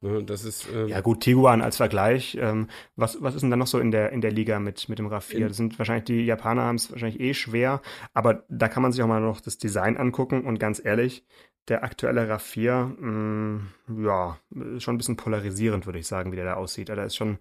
[0.00, 2.36] Ne, das ist, ähm, ja gut, Tiguan als Vergleich.
[2.40, 4.98] Ähm, was, was ist denn da noch so in der, in der Liga mit, mit
[4.98, 5.48] dem RAV4?
[5.48, 7.80] Das sind wahrscheinlich, die Japaner haben es wahrscheinlich eh schwer,
[8.12, 11.24] aber da kann man sich auch mal noch das Design angucken und ganz ehrlich,
[11.68, 14.38] der aktuelle RAV4, mh, mm, ja,
[14.76, 16.90] ist schon ein bisschen polarisierend, würde ich sagen, wie der da aussieht.
[16.90, 17.38] Da ist schon,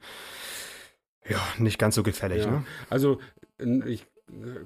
[1.27, 2.45] ja, nicht ganz so gefällig.
[2.45, 2.51] Ja.
[2.51, 2.65] Ne?
[2.89, 3.19] Also,
[3.85, 4.07] ich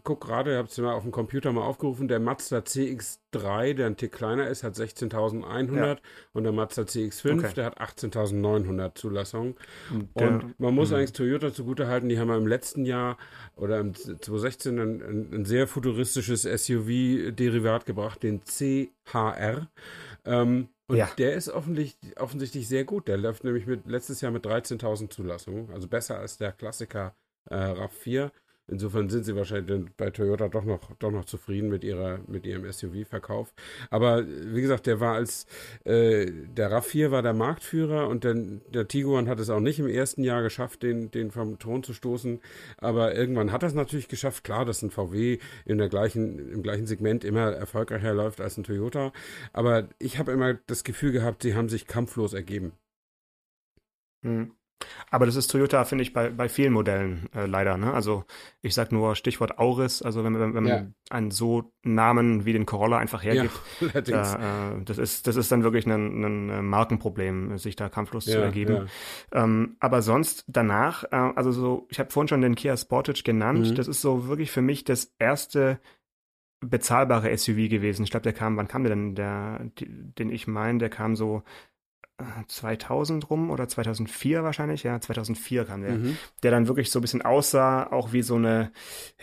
[0.04, 3.88] guck gerade, ich habe es mal auf dem Computer mal aufgerufen, der Mazda CX3, der
[3.88, 5.95] ein Tick kleiner ist, hat 16.100 ja.
[6.34, 7.54] und der Mazda CX5, okay.
[7.56, 9.56] der hat 18.900 Zulassungen.
[10.15, 10.98] Der, und man muss mh.
[10.98, 13.17] eigentlich Toyota zugutehalten, die haben im letzten Jahr
[13.56, 19.67] oder im 2016 ein, ein, ein sehr futuristisches SUV-Derivat gebracht, den CHR.
[20.26, 21.08] Ähm, und ja.
[21.17, 23.08] der ist offensichtlich, offensichtlich sehr gut.
[23.08, 27.13] Der läuft nämlich mit, letztes Jahr mit 13.000 Zulassungen, also besser als der Klassiker
[27.50, 28.32] äh, RAV4.
[28.70, 32.70] Insofern sind sie wahrscheinlich bei Toyota doch noch, doch noch zufrieden mit, ihrer, mit ihrem
[32.72, 33.54] SUV-Verkauf.
[33.90, 35.46] Aber wie gesagt, der war als
[35.86, 39.88] äh, der RAV4 war der Marktführer und der, der Tiguan hat es auch nicht im
[39.88, 42.40] ersten Jahr geschafft, den, den vom Thron zu stoßen.
[42.78, 44.44] Aber irgendwann hat er es natürlich geschafft.
[44.44, 48.64] Klar, dass ein VW in der gleichen, im gleichen Segment immer erfolgreicher läuft als ein
[48.64, 49.12] Toyota.
[49.54, 52.74] Aber ich habe immer das Gefühl gehabt, sie haben sich kampflos ergeben.
[54.24, 54.52] Hm.
[55.12, 57.78] Aber das ist Toyota, finde ich, bei, bei vielen Modellen äh, leider.
[57.78, 57.94] Ne?
[57.94, 58.26] Also
[58.62, 60.76] ich sage nur Stichwort Auris, also wenn, wenn, wenn ja.
[60.76, 63.60] man einen so Namen wie den Corolla einfach hergibt,
[64.08, 68.26] ja, äh, das, ist, das ist dann wirklich ein, ein äh, Markenproblem, sich da kampflos
[68.26, 68.88] ja, zu ergeben.
[69.32, 73.72] Ähm, aber sonst danach, äh, also so, ich habe vorhin schon den Kia Sportage genannt,
[73.72, 73.76] mhm.
[73.76, 75.80] das ist so wirklich für mich das erste
[76.62, 78.04] bezahlbare SUV gewesen.
[78.04, 79.15] Ich glaube, der kam, wann kam der denn?
[79.15, 81.44] Der, den ich meine, der kam so
[82.48, 86.18] 2000 rum oder 2004 wahrscheinlich, ja, 2004 kam der, mhm.
[86.44, 88.72] der dann wirklich so ein bisschen aussah, auch wie so eine,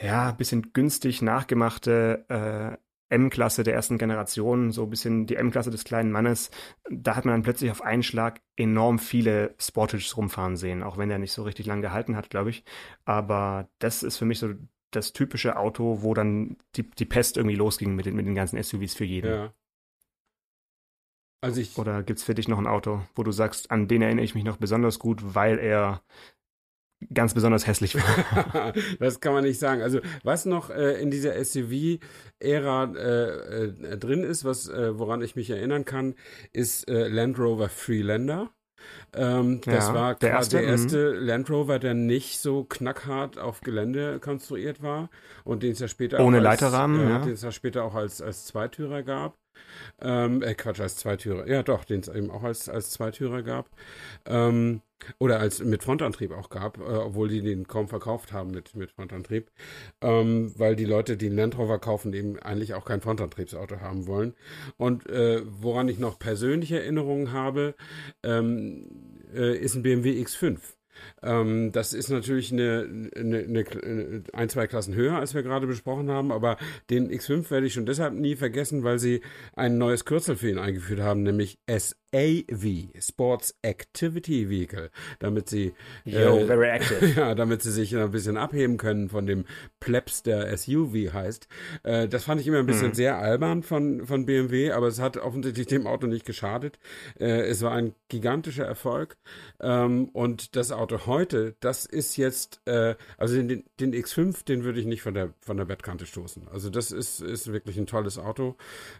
[0.00, 2.76] ja, bisschen günstig nachgemachte äh,
[3.08, 6.50] M-Klasse der ersten Generation, so ein bisschen die M-Klasse des kleinen Mannes.
[6.90, 11.08] Da hat man dann plötzlich auf einen Schlag enorm viele Sportages rumfahren sehen, auch wenn
[11.08, 12.64] der nicht so richtig lang gehalten hat, glaube ich.
[13.04, 14.54] Aber das ist für mich so
[14.90, 18.60] das typische Auto, wo dann die, die Pest irgendwie losging mit den, mit den ganzen
[18.60, 19.30] SUVs für jeden.
[19.30, 19.52] Ja.
[21.40, 24.02] Also ich, Oder gibt es für dich noch ein Auto, wo du sagst, an den
[24.02, 26.02] erinnere ich mich noch besonders gut, weil er
[27.12, 28.72] ganz besonders hässlich war?
[28.98, 29.82] das kann man nicht sagen.
[29.82, 35.36] Also was noch äh, in dieser SUV-Ära äh, äh, drin ist, was, äh, woran ich
[35.36, 36.14] mich erinnern kann,
[36.52, 38.50] ist äh, Land Rover Freelander.
[39.14, 41.26] Ähm, das ja, war der erste, der erste mhm.
[41.26, 45.10] Land Rover, der nicht so knackhart auf Gelände konstruiert war
[45.44, 47.18] und den es ja später ohne als, Leiterrahmen, ja.
[47.18, 49.36] den es ja später auch als als Zweitürer gab.
[50.00, 51.48] Ähm, äh, Quatsch, als Zweitürer.
[51.48, 53.70] Ja, doch, den es eben auch als, als Zweitürer gab.
[54.26, 54.82] Ähm,
[55.18, 58.92] oder als mit Frontantrieb auch gab, äh, obwohl die den kaum verkauft haben mit, mit
[58.92, 59.50] Frontantrieb.
[60.00, 64.06] Ähm, weil die Leute, die einen Land Rover kaufen, eben eigentlich auch kein Frontantriebsauto haben
[64.06, 64.34] wollen.
[64.76, 67.74] Und äh, woran ich noch persönliche Erinnerungen habe,
[68.22, 68.88] ähm,
[69.34, 70.58] äh, ist ein BMW X5.
[71.22, 76.10] Ähm, das ist natürlich eine, eine, eine, ein, zwei Klassen höher, als wir gerade besprochen
[76.10, 76.56] haben, aber
[76.90, 79.22] den X5 werde ich schon deshalb nie vergessen, weil sie
[79.54, 81.58] ein neues Kürzel für ihn eingeführt haben, nämlich
[82.16, 85.74] SAV, Sports Activity Vehicle, damit sie
[86.04, 87.06] Yo, äh, very active.
[87.14, 89.44] ja, damit sie sich ein bisschen abheben können von dem
[89.80, 91.48] Plebs, der SUV heißt.
[91.82, 92.94] Äh, das fand ich immer ein bisschen hm.
[92.94, 96.78] sehr albern von, von BMW, aber es hat offensichtlich dem Auto nicht geschadet.
[97.20, 99.16] Äh, es war ein gigantischer Erfolg
[99.60, 104.80] ähm, und das Auto heute, das ist jetzt, äh, also den, den X5, den würde
[104.80, 106.48] ich nicht von der, von der Bettkante stoßen.
[106.48, 108.56] Also das ist, ist wirklich ein tolles Auto.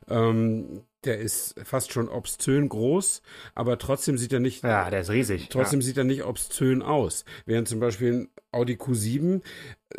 [0.08, 3.22] Ähm, der ist fast schon obszön groß,
[3.54, 4.62] aber trotzdem sieht er nicht.
[4.62, 5.48] Ja, der ist riesig.
[5.48, 5.86] Trotzdem ja.
[5.86, 7.24] sieht er nicht obszön aus.
[7.46, 9.42] Während zum Beispiel ein Audi Q7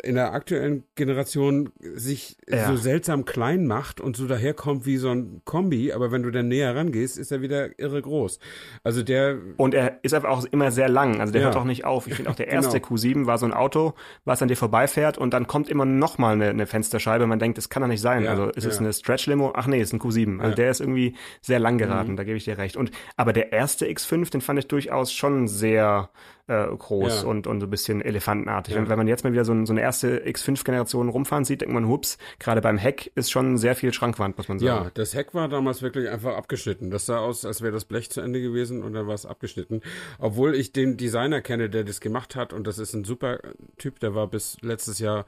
[0.02, 2.68] in der aktuellen Generation sich ja.
[2.68, 6.48] so seltsam klein macht und so daherkommt wie so ein Kombi, aber wenn du dann
[6.48, 8.38] näher rangehst, ist er wieder irre groß.
[8.84, 9.38] Also der.
[9.56, 11.46] Und er ist einfach auch immer sehr lang, also der ja.
[11.48, 12.06] hört auch nicht auf.
[12.06, 12.94] Ich finde auch der erste genau.
[12.94, 13.94] Q7 war so ein Auto,
[14.26, 17.26] was an dir vorbeifährt und dann kommt immer noch mal eine, eine Fensterscheibe.
[17.26, 18.24] Man denkt, das kann doch nicht sein.
[18.24, 18.30] Ja.
[18.30, 19.52] Also ist es eine Stretch-Limo?
[19.56, 20.40] Ach nee, ist ein Q7.
[20.40, 22.16] Also der ist irgendwie sehr lang geraten, mhm.
[22.16, 22.76] da gebe ich dir recht.
[22.76, 26.10] Und aber der erste X5, den fand ich durchaus schon sehr
[26.48, 27.28] äh, groß ja.
[27.28, 28.74] und, und so ein bisschen elefantenartig.
[28.74, 28.80] Ja.
[28.80, 31.74] Wenn, wenn man jetzt mal wieder so, ein, so eine erste X5-Generation rumfahren sieht, denkt
[31.74, 34.84] man, hups, gerade beim Heck ist schon sehr viel Schrankwand, muss man sagen.
[34.84, 36.90] Ja, das Heck war damals wirklich einfach abgeschnitten.
[36.90, 39.82] Das sah aus, als wäre das Blech zu Ende gewesen und dann war es abgeschnitten.
[40.18, 43.40] Obwohl ich den Designer kenne, der das gemacht hat und das ist ein super
[43.76, 45.26] Typ, der war bis letztes Jahr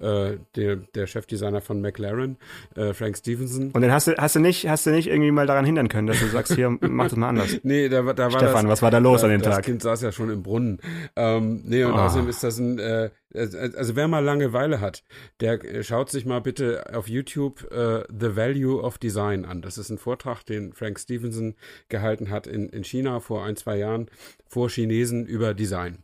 [0.00, 2.38] äh, der, der Chefdesigner von McLaren,
[2.76, 3.70] äh, Frank Stevenson.
[3.72, 6.06] Und dann hast du, hast du nicht, hast du nicht irgendwie mal daran hindern können,
[6.06, 7.58] dass du sagst, hier, mach das mal anders.
[7.62, 9.56] nee, da, da war Stefan, das, was war da los da, an dem Tag?
[9.56, 10.80] Das Kind saß ja schon im Brunnen Millionen.
[11.16, 11.96] Ähm, nee, und oh.
[11.96, 15.02] außerdem ist das ein, äh, also wer mal Langeweile hat,
[15.40, 19.62] der äh, schaut sich mal bitte auf YouTube äh, The Value of Design an.
[19.62, 21.54] Das ist ein Vortrag, den Frank Stevenson
[21.88, 24.08] gehalten hat in, in China vor ein, zwei Jahren
[24.46, 25.98] vor Chinesen über Design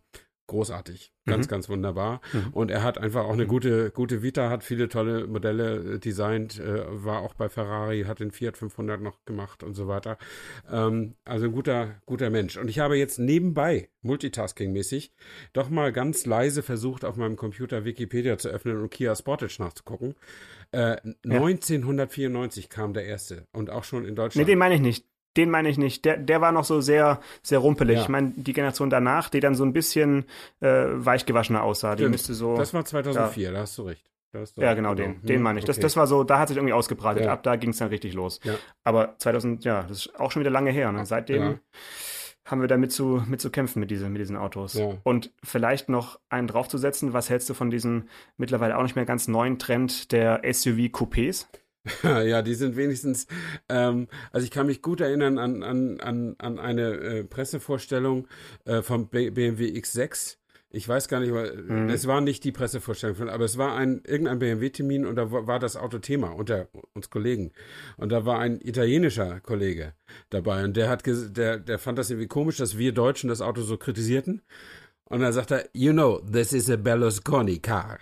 [0.49, 1.13] großartig.
[1.25, 1.51] Ganz, mhm.
[1.51, 2.21] ganz wunderbar.
[2.33, 2.49] Mhm.
[2.53, 3.49] Und er hat einfach auch eine mhm.
[3.49, 8.19] gute, gute Vita, hat viele tolle Modelle äh, designt, äh, war auch bei Ferrari, hat
[8.19, 10.19] den Fiat 500 noch gemacht und so weiter.
[10.71, 12.57] Ähm, also ein guter, guter Mensch.
[12.57, 15.13] Und ich habe jetzt nebenbei, multitasking-mäßig,
[15.53, 20.15] doch mal ganz leise versucht, auf meinem Computer Wikipedia zu öffnen und Kia Sportage nachzugucken.
[20.73, 20.97] Äh, ja.
[21.25, 24.47] 1994 kam der erste und auch schon in Deutschland.
[24.47, 25.08] Nee, den meine ich nicht
[25.39, 26.05] den meine ich nicht.
[26.05, 27.97] Der, der war noch so sehr, sehr rumpelig.
[27.97, 28.03] Ja.
[28.03, 30.25] Ich meine, die Generation danach, die dann so ein bisschen
[30.61, 31.97] äh, weichgewaschener aussah.
[31.97, 32.57] Die müsste so.
[32.57, 33.53] Das war 2004, ja.
[33.53, 34.05] da hast du recht.
[34.57, 35.65] Ja, genau, den, den hm, meine ich.
[35.65, 35.69] Okay.
[35.69, 37.25] Das, das war so, da hat sich irgendwie ausgebreitet.
[37.25, 37.33] Ja.
[37.33, 38.41] Ab da ging es dann richtig los.
[38.45, 38.55] Ja.
[38.85, 40.93] Aber 2000, ja, das ist auch schon wieder lange her.
[40.93, 41.07] Ne?
[41.07, 41.61] Seitdem
[42.45, 44.75] haben wir damit zu, mit zu kämpfen mit, diese, mit diesen Autos.
[44.75, 44.99] Ja.
[45.03, 49.29] Und vielleicht noch einen draufzusetzen, was hältst du von diesem mittlerweile auch nicht mehr ganz
[49.29, 51.47] neuen Trend der SUV-Coupés?
[52.03, 53.27] Ja, die sind wenigstens,
[53.69, 58.27] ähm, also ich kann mich gut erinnern an, an, an, an eine äh, Pressevorstellung
[58.65, 60.37] äh, vom BMW X6.
[60.71, 61.89] Ich weiß gar nicht, mhm.
[61.89, 65.77] es war nicht die Pressevorstellung, aber es war ein irgendein BMW-Termin und da war das
[65.77, 67.53] Auto Thema unter uns Kollegen.
[67.97, 69.95] Und da war ein italienischer Kollege
[70.29, 73.63] dabei und der hat, der, der fand das irgendwie komisch, dass wir Deutschen das Auto
[73.63, 74.43] so kritisierten.
[75.05, 77.99] Und dann sagt er, you know, this is a Berlusconi car.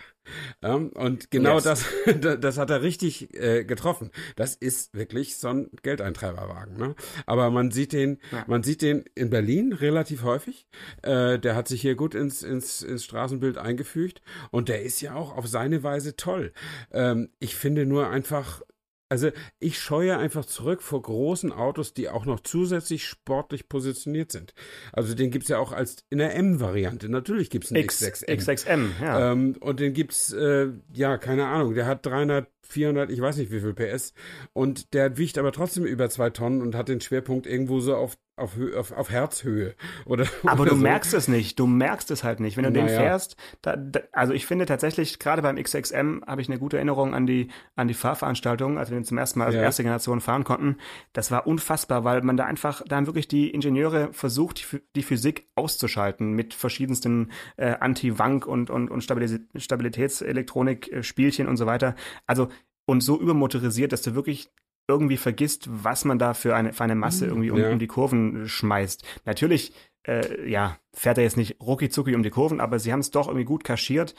[0.61, 1.63] Ja, und genau yes.
[1.63, 1.85] das,
[2.39, 4.11] das hat er richtig äh, getroffen.
[4.35, 6.77] Das ist wirklich so ein Geldeintreiberwagen.
[6.77, 6.95] Ne?
[7.25, 8.43] Aber man sieht den, ja.
[8.47, 10.67] man sieht den in Berlin relativ häufig.
[11.03, 15.15] Äh, der hat sich hier gut ins, ins, ins Straßenbild eingefügt und der ist ja
[15.15, 16.53] auch auf seine Weise toll.
[16.91, 18.61] Ähm, ich finde nur einfach,
[19.09, 24.53] also ich scheue einfach zurück vor großen Autos, die auch noch zusätzlich sportlich positioniert sind.
[24.91, 27.09] Also den gibt es ja auch als in der M-Variante.
[27.09, 28.27] Natürlich gibt es einen X, X6M.
[28.27, 29.31] X6M, ja.
[29.31, 33.51] Ähm, und den gibt's, äh, ja, keine Ahnung, der hat 300 400, ich weiß nicht
[33.51, 34.13] wie viel PS.
[34.53, 38.17] Und der wiegt aber trotzdem über zwei Tonnen und hat den Schwerpunkt irgendwo so auf,
[38.37, 39.73] auf, auf, auf Herzhöhe.
[40.05, 40.83] Oder, aber oder du so.
[40.83, 41.59] merkst es nicht.
[41.59, 42.55] Du merkst es halt nicht.
[42.55, 42.85] Wenn du naja.
[42.85, 46.77] den fährst, da, da, also ich finde tatsächlich, gerade beim XXM habe ich eine gute
[46.77, 49.61] Erinnerung an die, an die Fahrveranstaltung, als wir den zum ersten Mal als ja.
[49.61, 50.77] erste Generation fahren konnten.
[51.13, 55.03] Das war unfassbar, weil man da einfach, da haben wirklich die Ingenieure versucht, die, die
[55.03, 61.95] Physik auszuschalten mit verschiedensten äh, Anti-Wank und, und, und Stabilitätselektronik-Spielchen und so weiter.
[62.27, 62.49] Also
[62.85, 64.49] und so übermotorisiert, dass du wirklich
[64.87, 67.31] irgendwie vergisst, was man da für eine, für eine Masse mhm.
[67.31, 67.71] irgendwie um, ja.
[67.71, 69.03] um die Kurven schmeißt.
[69.25, 69.73] Natürlich,
[70.07, 73.11] äh, ja, fährt er jetzt nicht rucki zucki um die Kurven, aber sie haben es
[73.11, 74.15] doch irgendwie gut kaschiert.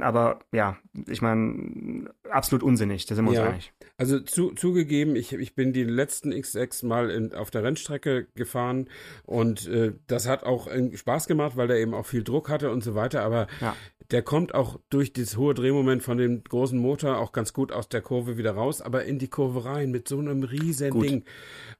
[0.00, 3.72] Aber ja, ich meine, absolut unsinnig, da sind wir uns einig.
[3.98, 8.88] Also zu, zugegeben, ich, ich bin die letzten XX mal in, auf der Rennstrecke gefahren
[9.24, 12.82] und äh, das hat auch Spaß gemacht, weil der eben auch viel Druck hatte und
[12.82, 13.22] so weiter.
[13.22, 13.76] Aber ja
[14.12, 17.88] der kommt auch durch das hohe Drehmoment von dem großen Motor auch ganz gut aus
[17.88, 21.04] der Kurve wieder raus, aber in die Kurve rein mit so einem riesen gut.
[21.04, 21.24] Ding.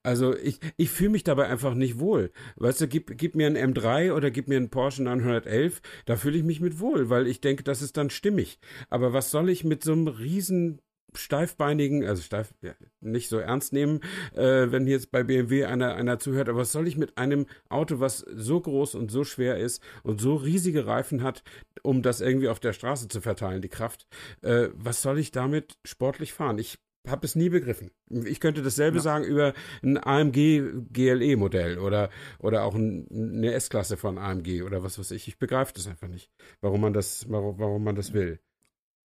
[0.03, 2.33] Also ich, ich fühle mich dabei einfach nicht wohl.
[2.57, 6.39] Weißt du, gib, gib mir einen M3 oder gib mir einen Porsche 911, da fühle
[6.39, 8.59] ich mich mit wohl, weil ich denke, das ist dann stimmig.
[8.91, 10.81] Aber was soll ich mit so einem riesen
[11.15, 14.01] steifbeinigen, also steif, ja, nicht so ernst nehmen,
[14.35, 18.01] äh, wenn jetzt bei BMW einer, einer zuhört, aber was soll ich mit einem Auto,
[18.01, 21.43] was so groß und so schwer ist und so riesige Reifen hat,
[21.83, 24.07] um das irgendwie auf der Straße zu verteilen, die Kraft,
[24.43, 26.59] äh, was soll ich damit sportlich fahren?
[26.59, 27.91] Ich habe es nie begriffen.
[28.25, 29.03] Ich könnte dasselbe ja.
[29.03, 34.83] sagen über ein AMG GLE Modell oder oder auch ein, eine S-Klasse von AMG oder
[34.83, 35.29] was weiß ich.
[35.29, 38.39] Ich begreife das einfach nicht, warum man das warum, warum man das will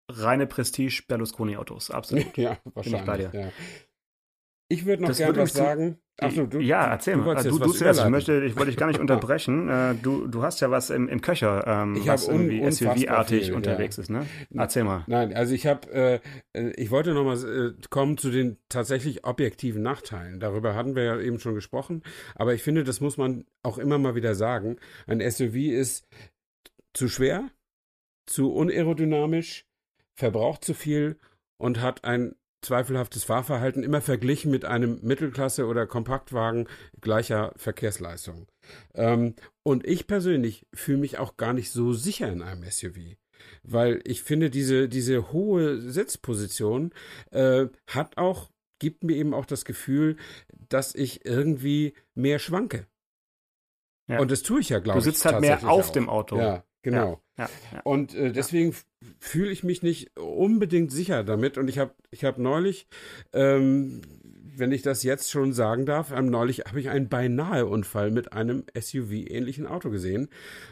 [0.09, 2.37] reine Prestige Berlusconi-Autos, absolut.
[2.37, 3.01] ja, wahrscheinlich.
[3.01, 3.31] ich bei dir.
[3.33, 3.49] Ja.
[4.68, 5.98] Ich würde noch gerne was sagen.
[6.20, 7.35] Ach so, du, ja, erzähl mal.
[7.42, 8.00] Du, du zuerst.
[8.00, 9.68] Ich, möchte, ich wollte dich gar nicht unterbrechen.
[9.68, 13.96] Äh, du, du hast ja was im, im Köcher, ähm, ich was irgendwie SUV-artig unterwegs
[13.96, 14.03] ja.
[14.03, 14.24] ist, ne?
[14.55, 15.03] Erzähl mal.
[15.09, 16.20] Nein, also ich habe, äh,
[16.53, 20.38] äh, ich wollte noch mal äh, kommen zu den tatsächlich objektiven Nachteilen.
[20.38, 22.03] Darüber hatten wir ja eben schon gesprochen.
[22.37, 24.77] Aber ich finde, das muss man auch immer mal wieder sagen.
[25.09, 26.07] Ein SUV ist
[26.92, 27.50] zu schwer,
[28.27, 29.66] zu unaerodynamisch,
[30.14, 31.18] verbraucht zu viel
[31.59, 36.68] und hat ein zweifelhaftes Fahrverhalten immer verglichen mit einem Mittelklasse- oder Kompaktwagen
[37.00, 38.46] gleicher Verkehrsleistung.
[38.94, 43.16] Ähm, und ich persönlich fühle mich auch gar nicht so sicher in einem SUV.
[43.62, 46.92] Weil ich finde, diese, diese hohe Sitzposition
[47.31, 50.16] äh, hat auch, gibt mir eben auch das Gefühl,
[50.68, 52.87] dass ich irgendwie mehr schwanke.
[54.07, 54.18] Ja.
[54.20, 55.05] Und das tue ich ja, glaube ich.
[55.05, 55.92] Du sitzt halt mehr auf auch.
[55.92, 56.38] dem Auto.
[56.38, 57.20] Ja, genau.
[57.37, 58.77] Ja, ja, und äh, deswegen
[59.18, 61.59] fühle ich mich nicht unbedingt sicher damit.
[61.59, 62.87] Und ich habe ich hab neulich
[63.33, 64.03] ähm,
[64.57, 68.33] wenn ich das jetzt schon sagen darf, ähm, neulich habe ich einen beinahe Unfall mit
[68.33, 70.29] einem SUV-ähnlichen Auto gesehen.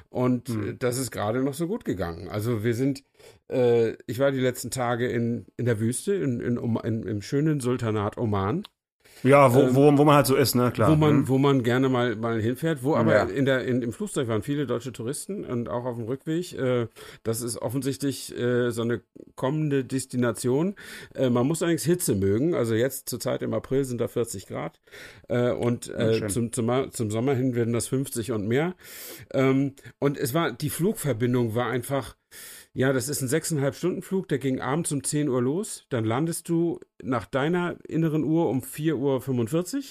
[0.08, 0.78] Und mhm.
[0.78, 2.28] das ist gerade noch so gut gegangen.
[2.28, 3.02] Also wir sind,
[3.50, 7.60] äh, ich war die letzten Tage in, in der Wüste, in, in, in, im schönen
[7.60, 8.64] Sultanat Oman.
[9.22, 10.90] Ja, wo, ähm, wo, wo man halt so ist, ne, klar.
[10.90, 11.28] Wo man, mhm.
[11.28, 13.24] wo man gerne mal, mal hinfährt, wo aber ja.
[13.24, 16.52] in der, in, im Flugzeug waren viele deutsche Touristen und auch auf dem Rückweg.
[16.54, 16.88] Äh,
[17.22, 19.00] das ist offensichtlich äh, so eine
[19.36, 20.74] kommende Destination.
[21.14, 22.54] Äh, man muss allerdings Hitze mögen.
[22.54, 24.80] Also jetzt zurzeit im April sind da 40 Grad.
[25.28, 28.74] Äh, und äh, zum, zum, zum Sommer hin werden das 50 und mehr.
[29.32, 32.16] Ähm, und es war, die Flugverbindung war einfach,
[32.74, 35.84] ja, das ist ein sechseinhalb Stunden Flug, der ging abends um 10 Uhr los.
[35.90, 39.82] Dann landest du nach deiner inneren Uhr um 4.45 Uhr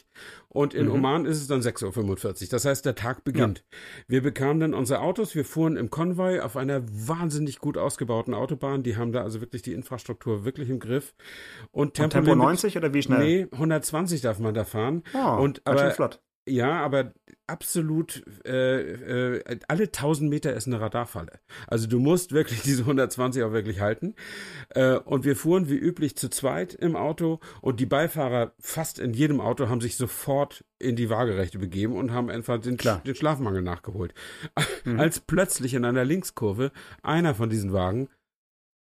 [0.50, 0.94] und in mhm.
[0.94, 2.50] Oman ist es dann 6.45 Uhr.
[2.50, 3.60] Das heißt, der Tag beginnt.
[3.60, 3.78] Ja.
[4.08, 8.82] Wir bekamen dann unsere Autos, wir fuhren im Konvoi auf einer wahnsinnig gut ausgebauten Autobahn.
[8.82, 11.14] Die haben da also wirklich die Infrastruktur wirklich im Griff.
[11.72, 13.20] Und Tempo, und Tempo 90 oder wie schnell?
[13.20, 15.04] Nee, 120 darf man da fahren.
[15.14, 16.20] Oh, und aber flott.
[16.48, 17.14] Ja, aber
[17.46, 21.40] absolut äh, äh, alle 1000 Meter ist eine Radarfalle.
[21.68, 24.16] Also du musst wirklich diese 120 auch wirklich halten.
[24.70, 29.14] Äh, und wir fuhren wie üblich zu zweit im Auto und die Beifahrer fast in
[29.14, 33.62] jedem Auto haben sich sofort in die Waagerechte begeben und haben einfach den, den Schlafmangel
[33.62, 34.16] nachgeholt.
[34.84, 35.00] Mhm.
[35.00, 36.72] Als plötzlich in einer Linkskurve
[37.04, 38.10] einer von diesen Wagen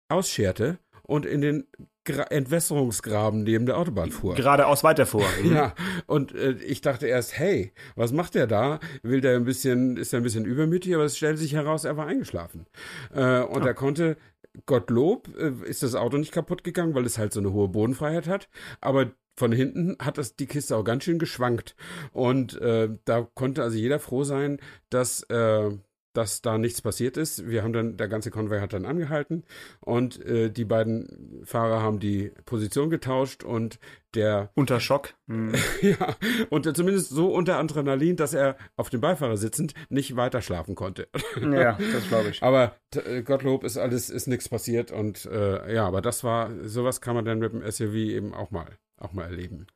[0.09, 1.67] ausscherte und in den
[2.05, 4.35] Gra Entwässerungsgraben neben der Autobahn fuhr.
[4.35, 5.23] Geradeaus weiterfuhr.
[5.43, 5.55] Mhm.
[5.55, 5.73] Ja,
[6.05, 8.79] und äh, ich dachte erst, hey, was macht der da?
[9.01, 11.97] Will der ein bisschen, ist er ein bisschen übermütig, aber es stellte sich heraus, er
[11.97, 12.65] war eingeschlafen.
[13.13, 13.65] Äh, und oh.
[13.65, 14.17] er konnte,
[14.65, 18.27] Gottlob, äh, ist das Auto nicht kaputt gegangen, weil es halt so eine hohe Bodenfreiheit
[18.27, 21.75] hat, aber von hinten hat das die Kiste auch ganz schön geschwankt.
[22.11, 25.71] Und äh, da konnte also jeder froh sein, dass äh,
[26.13, 27.47] dass da nichts passiert ist.
[27.47, 29.43] Wir haben dann, der ganze Konvoi hat dann angehalten
[29.81, 33.79] und äh, die beiden Fahrer haben die Position getauscht und
[34.13, 35.15] der unter Schock.
[35.25, 35.53] Mhm.
[35.81, 36.15] ja,
[36.49, 41.07] und zumindest so unter Adrenalin, dass er auf dem Beifahrer sitzend nicht weiter schlafen konnte.
[41.41, 42.43] ja, das glaube ich.
[42.43, 47.01] Aber äh, Gottlob ist alles, ist nichts passiert und äh, ja, aber das war, sowas
[47.01, 49.67] kann man dann mit dem SUV eben auch mal, auch mal erleben.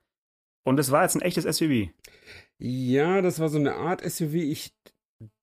[0.68, 1.90] Und es war jetzt ein echtes SUV.
[2.60, 4.34] Ja, das war so eine Art SUV.
[4.34, 4.74] Ich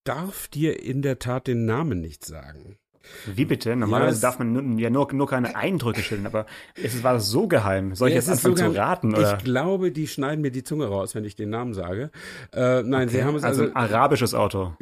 [0.05, 2.79] darf dir in der Tat den Namen nicht sagen.
[3.27, 3.77] Wie bitte?
[3.77, 6.47] Normalerweise ja, darf man ja nur, nur keine Eindrücke schildern, aber
[6.83, 7.95] es war so geheim.
[7.95, 9.15] Soll ich ja, jetzt anfangen zu raten?
[9.15, 9.37] Oder?
[9.37, 12.11] Ich glaube, die schneiden mir die Zunge raus, wenn ich den Namen sage.
[12.53, 13.19] Äh, nein, okay.
[13.19, 13.63] sie haben es also.
[13.63, 14.75] Also ein arabisches Auto.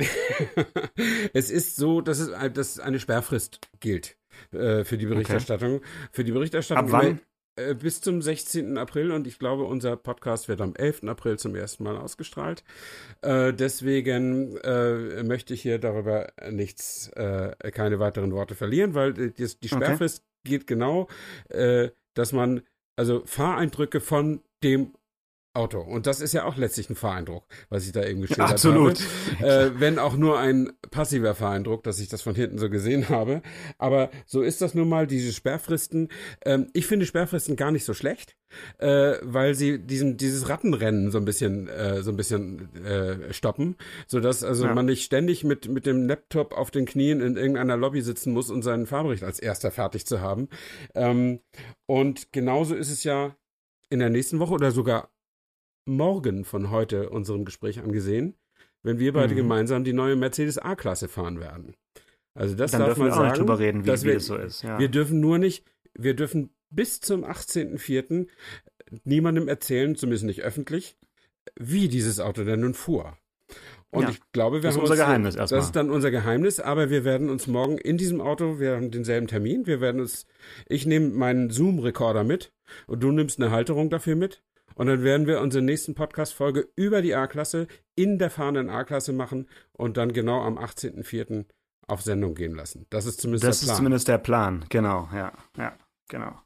[1.34, 4.16] es ist so, dass es dass eine Sperrfrist gilt
[4.52, 5.76] äh, für die Berichterstattung.
[5.76, 5.86] Okay.
[6.12, 6.86] Für die Berichterstattung.
[6.86, 7.20] Ab wann?
[7.56, 8.78] Äh, bis zum 16.
[8.78, 11.04] April und ich glaube, unser Podcast wird am 11.
[11.04, 12.64] April zum ersten Mal ausgestrahlt.
[13.20, 19.32] Äh, deswegen äh, möchte ich hier darüber nichts, äh, keine weiteren Worte verlieren, weil die,
[19.32, 20.50] die Sperrfrist okay.
[20.50, 21.08] geht genau,
[21.50, 22.62] äh, dass man
[22.96, 24.94] also Fahreindrücke von dem
[25.54, 25.80] Auto.
[25.80, 28.98] Und das ist ja auch letztlich ein Fahreindruck, was ich da eben geschildert Absolut.
[28.98, 29.02] habe.
[29.42, 33.42] Äh, wenn auch nur ein passiver Fahreindruck, dass ich das von hinten so gesehen habe.
[33.78, 36.08] Aber so ist das nun mal, diese Sperrfristen.
[36.44, 38.36] Ähm, ich finde Sperrfristen gar nicht so schlecht,
[38.78, 43.76] äh, weil sie diesen, dieses Rattenrennen so ein bisschen, äh, so ein bisschen äh, stoppen,
[44.06, 44.74] sodass also ja.
[44.74, 48.50] man nicht ständig mit, mit dem Laptop auf den Knien in irgendeiner Lobby sitzen muss,
[48.50, 50.48] um seinen Fahrbericht als erster fertig zu haben.
[50.94, 51.40] Ähm,
[51.86, 53.34] und genauso ist es ja
[53.90, 55.10] in der nächsten Woche oder sogar
[55.84, 58.34] morgen von heute unserem Gespräch angesehen,
[58.82, 59.38] wenn wir beide mhm.
[59.38, 61.74] gemeinsam die neue Mercedes A-Klasse fahren werden.
[62.34, 64.08] Also das Dann darf dürfen man wir sagen, auch nicht drüber reden, wie, dass wie
[64.08, 64.62] wir, das so ist.
[64.62, 64.78] Ja.
[64.78, 65.64] Wir dürfen nur nicht,
[65.94, 68.26] wir dürfen bis zum 18.04.
[69.04, 70.96] niemandem erzählen, zumindest nicht öffentlich,
[71.56, 73.16] wie dieses Auto denn nun fuhr.
[73.90, 75.58] Und ja, ich glaube, wir das haben ist unser uns, Geheimnis erstmal.
[75.58, 78.90] Das ist dann unser Geheimnis, aber wir werden uns morgen in diesem Auto, wir haben
[78.90, 80.26] denselben Termin, wir werden uns,
[80.66, 82.52] ich nehme meinen Zoom-Rekorder mit
[82.86, 84.42] und du nimmst eine Halterung dafür mit
[84.74, 89.48] und dann werden wir unsere nächsten Podcast-Folge über die A-Klasse in der fahrenden A-Klasse machen
[89.72, 91.44] und dann genau am 18.04.
[91.86, 92.86] auf Sendung gehen lassen.
[92.90, 93.68] Das ist zumindest das der Plan.
[93.68, 95.76] Das ist zumindest der Plan, genau, ja, ja,
[96.08, 96.38] genau.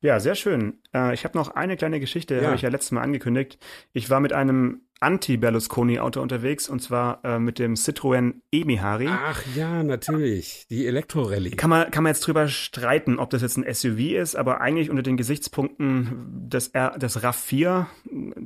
[0.00, 0.80] Ja, sehr schön.
[0.94, 2.44] Äh, ich habe noch eine kleine Geschichte, ja.
[2.44, 3.58] habe ich ja letztes Mal angekündigt.
[3.92, 9.08] Ich war mit einem Anti-Berlusconi-Auto unterwegs und zwar äh, mit dem Citroën Emihari.
[9.08, 10.66] Ach ja, natürlich.
[10.70, 11.50] Die Elektrorallye.
[11.50, 14.90] Kann man, kann man jetzt drüber streiten, ob das jetzt ein SUV ist, aber eigentlich
[14.90, 17.86] unter den Gesichtspunkten des, R, des RAV4,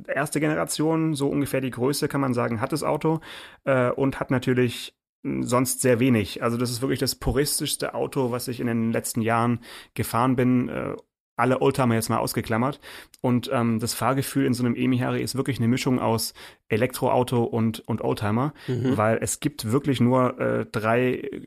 [0.07, 3.19] erste Generation, so ungefähr die Größe, kann man sagen, hat das Auto
[3.63, 6.43] äh, und hat natürlich sonst sehr wenig.
[6.43, 9.59] Also das ist wirklich das puristischste Auto, was ich in den letzten Jahren
[9.93, 10.69] gefahren bin.
[10.69, 10.95] Äh,
[11.35, 12.79] alle Oldtimer jetzt mal ausgeklammert.
[13.21, 16.33] Und ähm, das Fahrgefühl in so einem Emi-Harry ist wirklich eine Mischung aus
[16.69, 18.97] Elektroauto und, und Oldtimer, mhm.
[18.97, 21.41] weil es gibt wirklich nur äh, drei äh,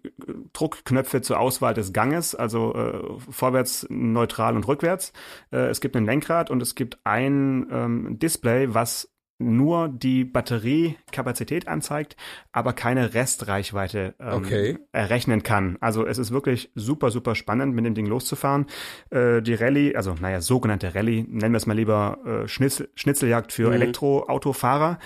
[0.53, 5.13] Druckknöpfe zur Auswahl des Ganges, also äh, vorwärts, neutral und rückwärts.
[5.53, 11.69] Äh, es gibt ein Lenkrad und es gibt ein ähm, Display, was nur die Batteriekapazität
[11.69, 12.17] anzeigt,
[12.53, 14.79] aber keine Restreichweite ähm, okay.
[14.93, 15.77] errechnen kann.
[15.81, 18.67] Also es ist wirklich super, super spannend, mit dem Ding loszufahren.
[19.11, 23.53] Äh, die Rallye, also naja, sogenannte Rallye, nennen wir es mal lieber äh, Schnitzel, Schnitzeljagd
[23.53, 23.75] für mhm.
[23.75, 24.99] Elektroautofahrer,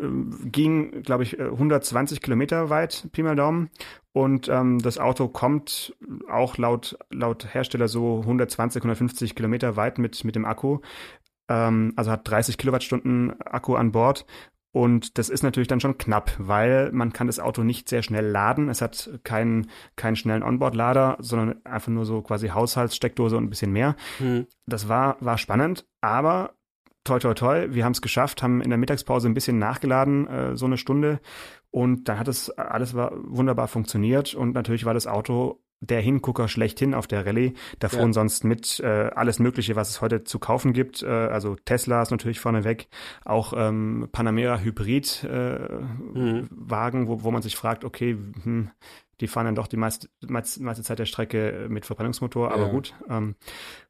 [0.00, 0.04] äh,
[0.44, 3.70] ging, glaube ich, 120 Kilometer weit, Pi mal Daumen.
[4.12, 5.94] Und ähm, das Auto kommt
[6.28, 10.80] auch laut, laut Hersteller so 120, 150 Kilometer weit mit, mit dem Akku.
[11.48, 14.26] Ähm, also hat 30 Kilowattstunden Akku an Bord.
[14.70, 18.26] Und das ist natürlich dann schon knapp, weil man kann das Auto nicht sehr schnell
[18.26, 18.68] laden.
[18.68, 23.72] Es hat keinen, keinen schnellen Onboard-Lader, sondern einfach nur so quasi Haushaltssteckdose und ein bisschen
[23.72, 23.96] mehr.
[24.18, 24.46] Hm.
[24.66, 26.54] Das war, war spannend, aber
[27.04, 30.56] toi toi toi, wir haben es geschafft, haben in der Mittagspause ein bisschen nachgeladen, äh,
[30.56, 31.20] so eine Stunde.
[31.70, 34.34] Und dann hat es alles war wunderbar funktioniert.
[34.34, 37.54] Und natürlich war das Auto der Hingucker schlechthin auf der Rallye.
[37.78, 38.14] Da fuhren ja.
[38.14, 41.02] sonst mit äh, alles Mögliche, was es heute zu kaufen gibt.
[41.02, 42.88] Äh, also Tesla ist natürlich vorneweg,
[43.24, 46.48] auch ähm, Panamera Hybrid äh, mhm.
[46.50, 48.70] Wagen, wo, wo man sich fragt, okay, hm,
[49.20, 52.70] die fahren dann doch die meiste, meiste, meiste Zeit der Strecke mit Verbrennungsmotor, aber ja.
[52.70, 52.94] gut.
[53.08, 53.34] Ähm,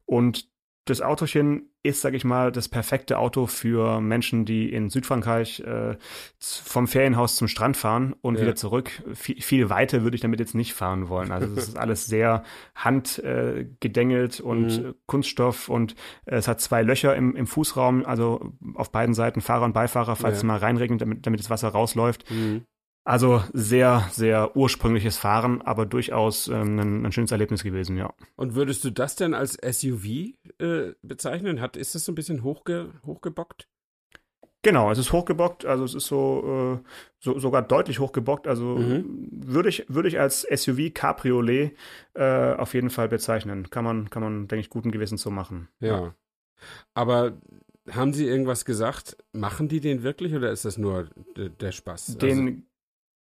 [0.05, 0.47] und
[0.85, 5.95] das Autochen ist, sage ich mal, das perfekte Auto für Menschen, die in Südfrankreich äh,
[6.39, 8.41] vom Ferienhaus zum Strand fahren und ja.
[8.41, 8.91] wieder zurück.
[9.13, 11.31] Viel, viel weiter würde ich damit jetzt nicht fahren wollen.
[11.31, 12.43] Also das ist alles sehr
[12.75, 14.95] handgedengelt äh, und mhm.
[15.05, 19.65] Kunststoff und äh, es hat zwei Löcher im, im Fußraum, also auf beiden Seiten Fahrer
[19.65, 20.37] und Beifahrer, falls ja.
[20.39, 22.29] es mal reinregnet, damit, damit das Wasser rausläuft.
[22.29, 22.65] Mhm.
[23.09, 28.13] Also sehr, sehr ursprüngliches Fahren, aber durchaus ähm, ein, ein, schönes Erlebnis gewesen, ja.
[28.35, 31.59] Und würdest du das denn als SUV äh, bezeichnen?
[31.59, 33.67] Hat, ist das so ein bisschen hochge, hochgebockt?
[34.61, 36.87] Genau, es ist hochgebockt, also es ist so, äh,
[37.17, 38.45] so sogar deutlich hochgebockt.
[38.45, 39.27] Also mhm.
[39.31, 41.75] würde ich, würde ich als SUV Cabriolet
[42.13, 43.71] äh, auf jeden Fall bezeichnen.
[43.71, 45.67] Kann man, kann man, denke ich, guten Gewissens so machen.
[45.79, 45.99] Ja.
[45.99, 46.15] ja.
[46.93, 47.39] Aber
[47.89, 49.17] haben Sie irgendwas gesagt?
[49.31, 52.17] Machen die den wirklich oder ist das nur der Spaß?
[52.17, 52.68] Den also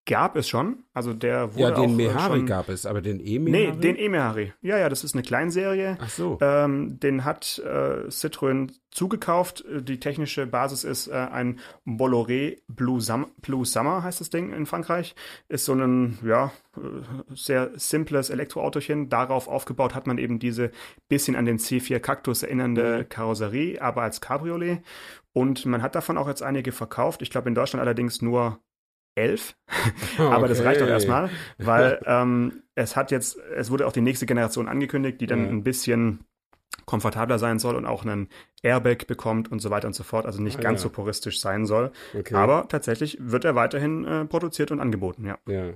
[0.07, 0.85] gab es schon.
[0.95, 3.73] Also der wurde Ja, den äh, Mehari schon, gab es, aber den E-Mehari?
[3.73, 4.53] Nee, den E-Mehari.
[4.63, 5.99] Ja, ja, das ist eine Kleinserie.
[6.01, 6.39] Ach so.
[6.41, 9.65] Ähm, den hat äh, Citroën zugekauft.
[9.69, 14.65] Die technische Basis ist äh, ein Bolloré Blue, Sum Blue Summer, heißt das Ding in
[14.65, 15.15] Frankreich.
[15.49, 16.81] Ist so ein, ja, äh,
[17.35, 19.11] sehr simples Elektroautochen.
[19.11, 20.71] Darauf aufgebaut hat man eben diese
[21.09, 23.09] bisschen an den C4 Cactus erinnernde mhm.
[23.09, 24.81] Karosserie, aber als Cabriolet.
[25.33, 27.21] Und man hat davon auch jetzt einige verkauft.
[27.21, 28.59] Ich glaube in Deutschland allerdings nur
[29.17, 29.57] elf.
[30.19, 30.49] Aber okay.
[30.49, 34.69] das reicht doch erstmal, weil ähm, es hat jetzt, es wurde auch die nächste Generation
[34.69, 35.59] angekündigt, die dann mhm.
[35.59, 36.25] ein bisschen
[36.85, 38.29] komfortabler sein soll und auch einen
[38.63, 40.85] Airbag bekommt und so weiter und so fort, also nicht ah, ganz ja.
[40.85, 41.91] so puristisch sein soll.
[42.17, 42.35] Okay.
[42.35, 45.39] Aber tatsächlich wird er weiterhin äh, produziert und angeboten, ja.
[45.49, 45.73] Ja.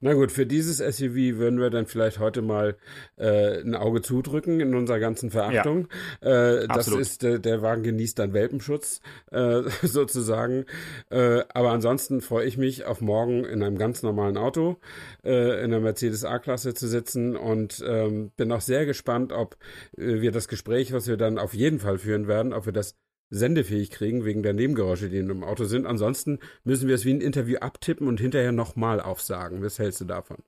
[0.00, 2.76] Na gut, für dieses SUV würden wir dann vielleicht heute mal
[3.16, 5.88] äh, ein Auge zudrücken in unserer ganzen Verachtung.
[6.22, 9.00] Ja, äh, das ist, äh, der Wagen genießt dann Welpenschutz
[9.30, 10.66] äh, sozusagen.
[11.10, 14.78] Äh, aber ansonsten freue ich mich auf morgen in einem ganz normalen Auto
[15.24, 19.56] äh, in der Mercedes A-Klasse zu sitzen und ähm, bin auch sehr gespannt, ob
[19.96, 22.96] äh, wir das Gespräch, was wir dann auf jeden Fall führen werden, ob wir das
[23.34, 25.86] sendefähig kriegen wegen der Nebengeräusche, die im Auto sind.
[25.86, 29.62] Ansonsten müssen wir es wie ein Interview abtippen und hinterher nochmal aufsagen.
[29.62, 30.38] Was hältst du davon?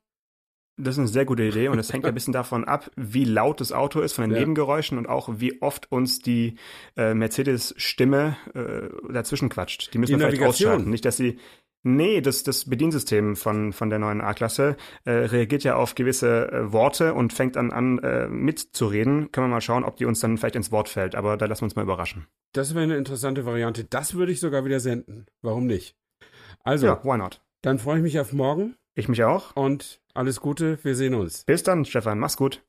[0.79, 3.63] Das ist eine sehr gute Idee und es hängt ein bisschen davon ab, wie laut
[3.63, 4.41] das Auto ist von den ja.
[4.41, 6.57] Nebengeräuschen und auch wie oft uns die
[6.99, 9.95] äh, Mercedes-Stimme äh, dazwischen quatscht.
[9.95, 10.91] Die müssen die wir vielleicht ausschalten.
[10.91, 11.39] Nicht, dass sie
[11.89, 16.73] Nee, das, das Bediensystem von, von der neuen A-Klasse äh, reagiert ja auf gewisse äh,
[16.73, 19.31] Worte und fängt dann an, äh, mitzureden.
[19.31, 21.15] Können wir mal schauen, ob die uns dann vielleicht ins Wort fällt.
[21.15, 22.27] Aber da lassen wir uns mal überraschen.
[22.55, 23.85] Das wäre eine interessante Variante.
[23.85, 25.27] Das würde ich sogar wieder senden.
[25.43, 25.95] Warum nicht?
[26.65, 27.41] Also, ja, why not?
[27.63, 28.75] Dann freue ich mich auf morgen.
[28.97, 29.55] Ich mich auch.
[29.55, 30.83] Und alles Gute.
[30.83, 31.45] Wir sehen uns.
[31.45, 32.19] Bis dann, Stefan.
[32.19, 32.65] Mach's gut.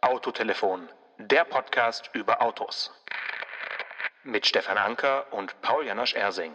[0.00, 0.88] Autotelefon,
[1.18, 2.90] der Podcast über Autos.
[4.24, 6.50] Mit Stefan Anker und Paul Janosch Ersing.